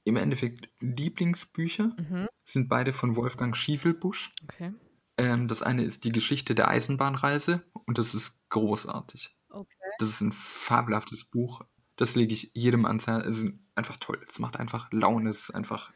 [0.06, 2.28] im Endeffekt Lieblingsbücher Mhm.
[2.44, 4.32] sind beide von Wolfgang Schiefelbusch.
[4.44, 4.72] Okay.
[5.18, 9.36] Ähm, das eine ist die Geschichte der Eisenbahnreise und das ist großartig.
[9.50, 9.74] Okay.
[9.98, 11.62] Das ist ein fabelhaftes Buch.
[11.96, 13.26] Das lege ich jedem ans Herz.
[13.26, 14.24] Es ist einfach toll.
[14.28, 15.30] Es macht einfach Laune.
[15.30, 15.90] Es ist einfach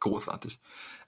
[0.00, 0.60] großartig.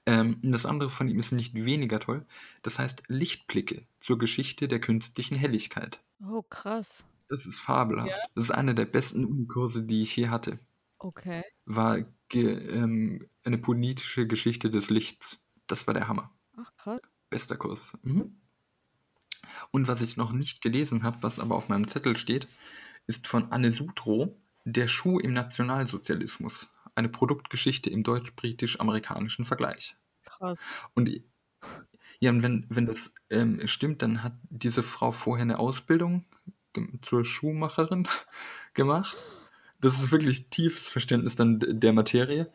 [0.06, 2.26] Ähm, das andere von ihm ist nicht weniger toll.
[2.62, 6.02] Das heißt Lichtblicke zur Geschichte der künstlichen Helligkeit.
[6.26, 7.04] Oh, krass.
[7.28, 8.18] Das ist fabelhaft.
[8.34, 10.58] Das ist einer der besten Unikurse, die ich je hatte.
[10.98, 11.42] Okay.
[11.66, 11.98] War
[12.34, 15.38] ähm, eine politische Geschichte des Lichts.
[15.66, 16.30] Das war der Hammer.
[16.56, 17.00] Ach, krass.
[17.30, 17.92] Bester Kurs.
[18.02, 18.40] Mhm.
[19.70, 22.48] Und was ich noch nicht gelesen habe, was aber auf meinem Zettel steht,
[23.06, 26.70] ist von Anne Sutro, Der Schuh im Nationalsozialismus.
[26.94, 29.96] Eine Produktgeschichte im deutsch-britisch-amerikanischen Vergleich.
[30.24, 30.58] Krass.
[30.94, 31.10] Und
[32.18, 36.24] ja, und wenn, wenn das ähm, stimmt, dann hat diese Frau vorher eine Ausbildung
[37.02, 38.08] zur Schuhmacherin
[38.74, 39.16] gemacht.
[39.86, 42.50] Das ist wirklich tiefes Verständnis dann der Materie.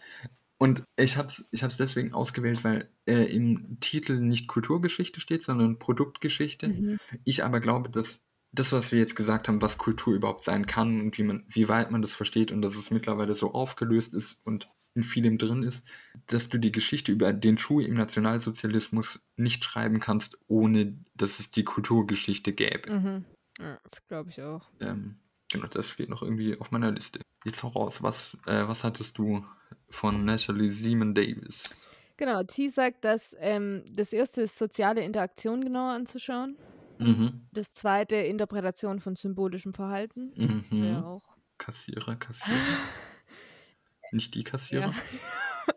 [0.57, 5.41] Und ich habe es ich hab's deswegen ausgewählt, weil äh, im Titel nicht Kulturgeschichte steht,
[5.41, 6.67] sondern Produktgeschichte.
[6.67, 6.97] Mhm.
[7.23, 10.99] Ich aber glaube, dass das, was wir jetzt gesagt haben, was Kultur überhaupt sein kann
[10.99, 14.41] und wie, man, wie weit man das versteht und dass es mittlerweile so aufgelöst ist
[14.43, 15.88] und in vielem drin ist,
[16.27, 21.49] dass du die Geschichte über den Schuh im Nationalsozialismus nicht schreiben kannst, ohne dass es
[21.49, 22.91] die Kulturgeschichte gäbe.
[22.91, 23.25] Mhm.
[23.57, 24.69] Ja, das glaube ich auch.
[24.82, 25.15] Ähm,
[25.52, 27.20] genau, das fehlt noch irgendwie auf meiner Liste.
[27.45, 29.45] Jetzt hau raus, was, äh, was hattest du
[29.89, 31.76] von Natalie Seaman Davis?
[32.18, 36.56] Genau, sie sagt, dass ähm, das erste ist soziale Interaktion genauer anzuschauen.
[36.99, 37.47] Mhm.
[37.52, 40.32] Das zweite Interpretation von symbolischem Verhalten.
[40.36, 40.66] Mhm.
[40.70, 41.24] Wäre auch.
[41.58, 42.58] Kassierer, Kassierer.
[44.12, 44.93] Nicht die Kassierer?
[44.93, 45.74] Ja.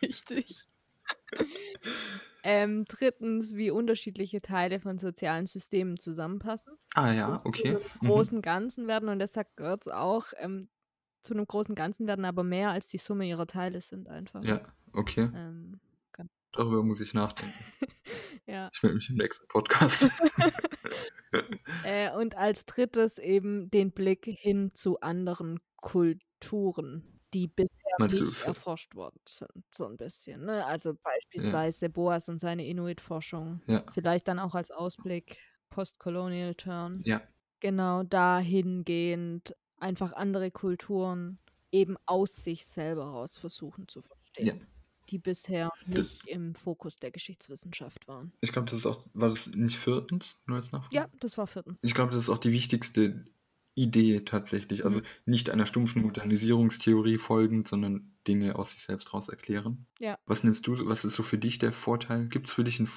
[0.02, 0.66] Richtig.
[2.42, 6.72] ähm, drittens, wie unterschiedliche Teile von sozialen Systemen zusammenpassen.
[6.94, 7.62] Ah ja, und okay.
[7.62, 8.06] Zu einem Mhm.
[8.06, 9.08] großen Ganzen werden.
[9.08, 10.68] Und deshalb gehört es auch ähm,
[11.22, 14.44] zu einem großen Ganzen werden, aber mehr als die Summe ihrer Teile sind einfach.
[14.44, 14.60] Ja,
[14.92, 15.28] okay.
[15.34, 15.80] Ähm,
[16.12, 17.52] ganz, Darüber muss ich nachdenken.
[18.46, 18.70] ja.
[18.72, 20.08] Ich melde mich im nächsten Podcast.
[21.84, 28.24] Äh, und als drittes eben den Blick hin zu anderen Kulturen, die bisher Meinst du
[28.24, 30.44] nicht für- erforscht worden sind, so ein bisschen.
[30.46, 30.64] Ne?
[30.64, 33.60] Also beispielsweise Boas und seine Inuit-Forschung.
[33.66, 33.84] Ja.
[33.92, 35.36] Vielleicht dann auch als Ausblick
[35.70, 37.02] Postcolonial Turn.
[37.04, 37.20] ja,
[37.60, 41.36] Genau dahingehend einfach andere Kulturen
[41.72, 44.66] eben aus sich selber raus versuchen zu verstehen,
[45.10, 48.32] die bisher Das- nicht im Fokus der Geschichtswissenschaft waren.
[48.40, 50.36] ich glaube, das ist auch, war das nicht viertens?
[50.46, 50.94] Nur als Nachfrage?
[50.94, 51.78] Ja, das war viertens.
[51.82, 53.26] Ich glaube, das ist auch die wichtigste
[53.76, 54.84] Idee tatsächlich.
[54.84, 59.86] Also nicht einer stumpfen Modernisierungstheorie folgend, sondern Dinge aus sich selbst raus erklären.
[60.00, 60.18] Ja.
[60.26, 62.26] Was nimmst du, was ist so für dich der Vorteil?
[62.26, 62.88] Gibt es für dich einen,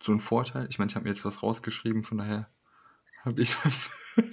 [0.00, 0.68] so einen Vorteil?
[0.70, 2.48] Ich meine, ich habe mir jetzt was rausgeschrieben, von daher
[3.24, 3.90] habe ich was.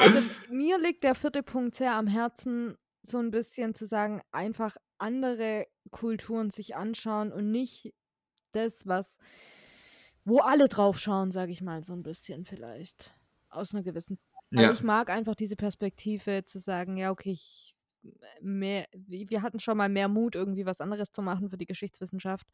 [0.00, 4.76] Also mir liegt der vierte Punkt sehr am Herzen, so ein bisschen zu sagen, einfach
[4.96, 7.92] andere Kulturen sich anschauen und nicht
[8.52, 9.18] das, was,
[10.24, 13.14] wo alle drauf schauen, sage ich mal, so ein bisschen vielleicht.
[13.50, 14.18] Aus einer gewissen
[14.54, 17.74] Weil ja, ich mag einfach diese Perspektive zu sagen, ja, okay, ich
[18.40, 22.46] mehr, wir hatten schon mal mehr Mut, irgendwie was anderes zu machen für die Geschichtswissenschaft.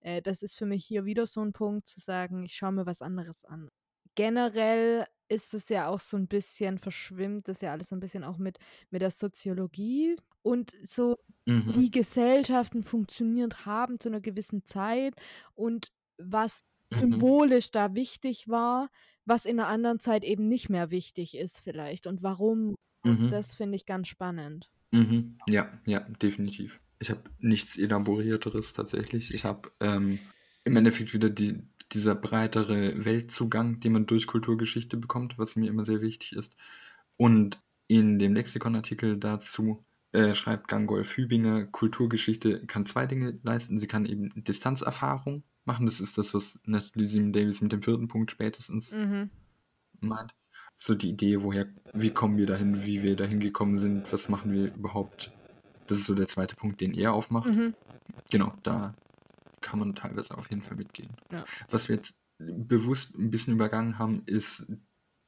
[0.00, 2.86] Äh, das ist für mich hier wieder so ein Punkt, zu sagen, ich schaue mir
[2.86, 3.70] was anderes an.
[4.14, 8.24] Generell ist es ja auch so ein bisschen, verschwimmt das ja alles so ein bisschen
[8.24, 8.58] auch mit,
[8.90, 11.74] mit der Soziologie und so, mhm.
[11.74, 15.14] wie Gesellschaften funktioniert haben zu einer gewissen Zeit
[15.54, 17.20] und was Mhm.
[17.20, 18.90] symbolisch da wichtig war,
[19.30, 22.74] was in einer anderen Zeit eben nicht mehr wichtig ist vielleicht und warum.
[23.02, 23.30] Mhm.
[23.30, 24.70] das finde ich ganz spannend.
[24.90, 25.38] Mhm.
[25.48, 26.80] Ja, ja, definitiv.
[26.98, 29.32] Ich habe nichts Elaborierteres tatsächlich.
[29.32, 30.18] Ich habe ähm,
[30.64, 31.62] im Endeffekt wieder die,
[31.92, 36.56] dieser breitere Weltzugang, den man durch Kulturgeschichte bekommt, was mir immer sehr wichtig ist.
[37.16, 43.78] Und in dem Lexikonartikel dazu äh, schreibt Gangolf Hübinger, Kulturgeschichte kann zwei Dinge leisten.
[43.78, 45.86] Sie kann eben Distanzerfahrung machen.
[45.86, 49.30] Das ist das, was Natalie Simon Davis mit dem vierten Punkt spätestens Mhm.
[50.00, 50.34] meint.
[50.76, 54.52] So die Idee, woher, wie kommen wir dahin, wie wir dahin gekommen sind, was machen
[54.52, 55.30] wir überhaupt.
[55.86, 57.48] Das ist so der zweite Punkt, den er aufmacht.
[57.50, 57.74] Mhm.
[58.30, 58.94] Genau, da
[59.60, 61.10] kann man teilweise auf jeden Fall mitgehen.
[61.30, 61.44] Ja.
[61.68, 64.66] Was wir jetzt bewusst ein bisschen übergangen haben, ist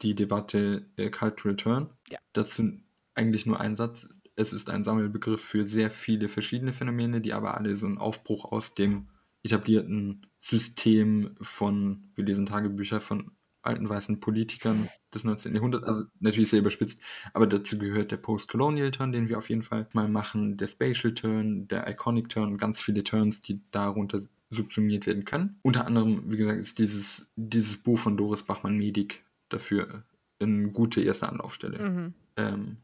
[0.01, 1.91] die Debatte äh, Cultural Turn.
[2.09, 2.19] Ja.
[2.33, 2.73] Dazu
[3.15, 4.09] eigentlich nur ein Satz.
[4.37, 8.51] Es ist ein Sammelbegriff für sehr viele verschiedene Phänomene, die aber alle so einen Aufbruch
[8.51, 9.09] aus dem
[9.43, 13.31] etablierten System von, wir lesen Tagebücher von
[13.63, 15.55] alten weißen Politikern des 19.
[15.55, 17.01] Jahrhunderts, also natürlich sehr überspitzt,
[17.33, 21.15] aber dazu gehört der Post-Colonial Turn, den wir auf jeden Fall mal machen, der Spatial
[21.15, 24.21] Turn, der Iconic Turn, ganz viele Turns, die darunter
[24.51, 25.61] subsumiert werden können.
[25.63, 30.05] Unter anderem, wie gesagt, ist dieses, dieses Buch von Doris Bachmann-Medig dafür
[30.41, 31.89] eine gute erste Anlaufstelle.
[31.89, 32.15] Mhm.
[32.37, 32.77] Ähm,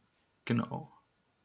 [0.44, 0.92] genau.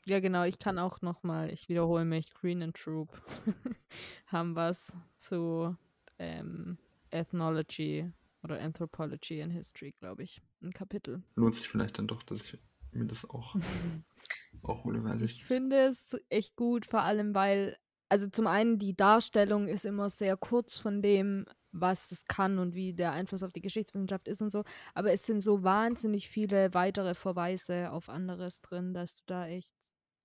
[0.05, 0.43] Ja, genau.
[0.43, 3.09] Ich kann auch noch mal, ich wiederhole mich, Green and Troop
[4.27, 5.75] haben was zu
[6.23, 6.77] ähm,
[7.09, 8.11] Ethnology
[8.43, 10.41] oder Anthropology and History, glaube ich.
[10.61, 11.23] Ein Kapitel.
[11.35, 12.57] Lohnt sich vielleicht dann doch, dass ich
[12.91, 13.55] mir das auch,
[14.63, 15.39] auch hole, weiß ich.
[15.41, 17.77] Ich finde es echt gut, vor allem weil,
[18.09, 22.75] also zum einen die Darstellung ist immer sehr kurz von dem, was es kann und
[22.75, 24.63] wie der Einfluss auf die Geschichtswissenschaft ist und so,
[24.93, 29.73] aber es sind so wahnsinnig viele weitere Verweise auf anderes drin, dass du da echt,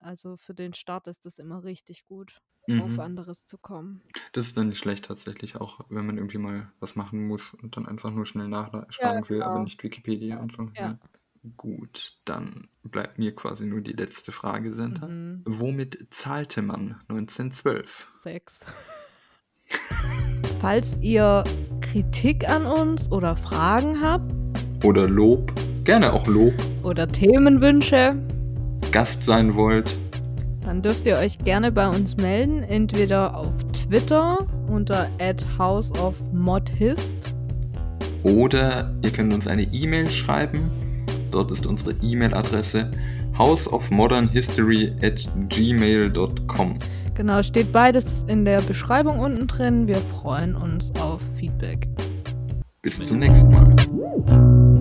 [0.01, 2.41] also für den Start ist das immer richtig gut,
[2.81, 3.01] auf Mhm.
[3.01, 4.03] anderes zu kommen.
[4.33, 7.77] Das ist dann nicht schlecht tatsächlich, auch wenn man irgendwie mal was machen muss und
[7.77, 9.65] dann einfach nur schnell nachschlagen will, aber genau.
[9.65, 10.71] nicht Wikipedia und so.
[10.77, 10.99] Ja.
[11.57, 15.07] Gut, dann bleibt mir quasi nur die letzte Frage, Senta.
[15.07, 15.43] Mhm.
[15.47, 18.07] Womit zahlte man 1912?
[18.23, 18.61] Sechs.
[20.61, 21.45] Falls ihr
[21.81, 24.33] Kritik an uns oder Fragen habt
[24.85, 25.53] Oder Lob,
[25.85, 28.17] gerne auch Lob, oder Themenwünsche,
[28.93, 29.95] Gast sein wollt,
[30.63, 35.09] Dann dürft ihr euch gerne bei uns melden, entweder auf Twitter unter
[35.59, 37.35] @houseofmodhist
[38.23, 40.71] oder ihr könnt uns eine E-Mail schreiben.
[41.31, 42.91] Dort ist unsere E-Mail-Adresse
[43.37, 46.79] houseofmodernhistory at gmail.com.
[47.15, 49.87] Genau, steht beides in der Beschreibung unten drin.
[49.87, 51.89] Wir freuen uns auf Feedback.
[52.83, 54.78] Bis zum nächsten Mal.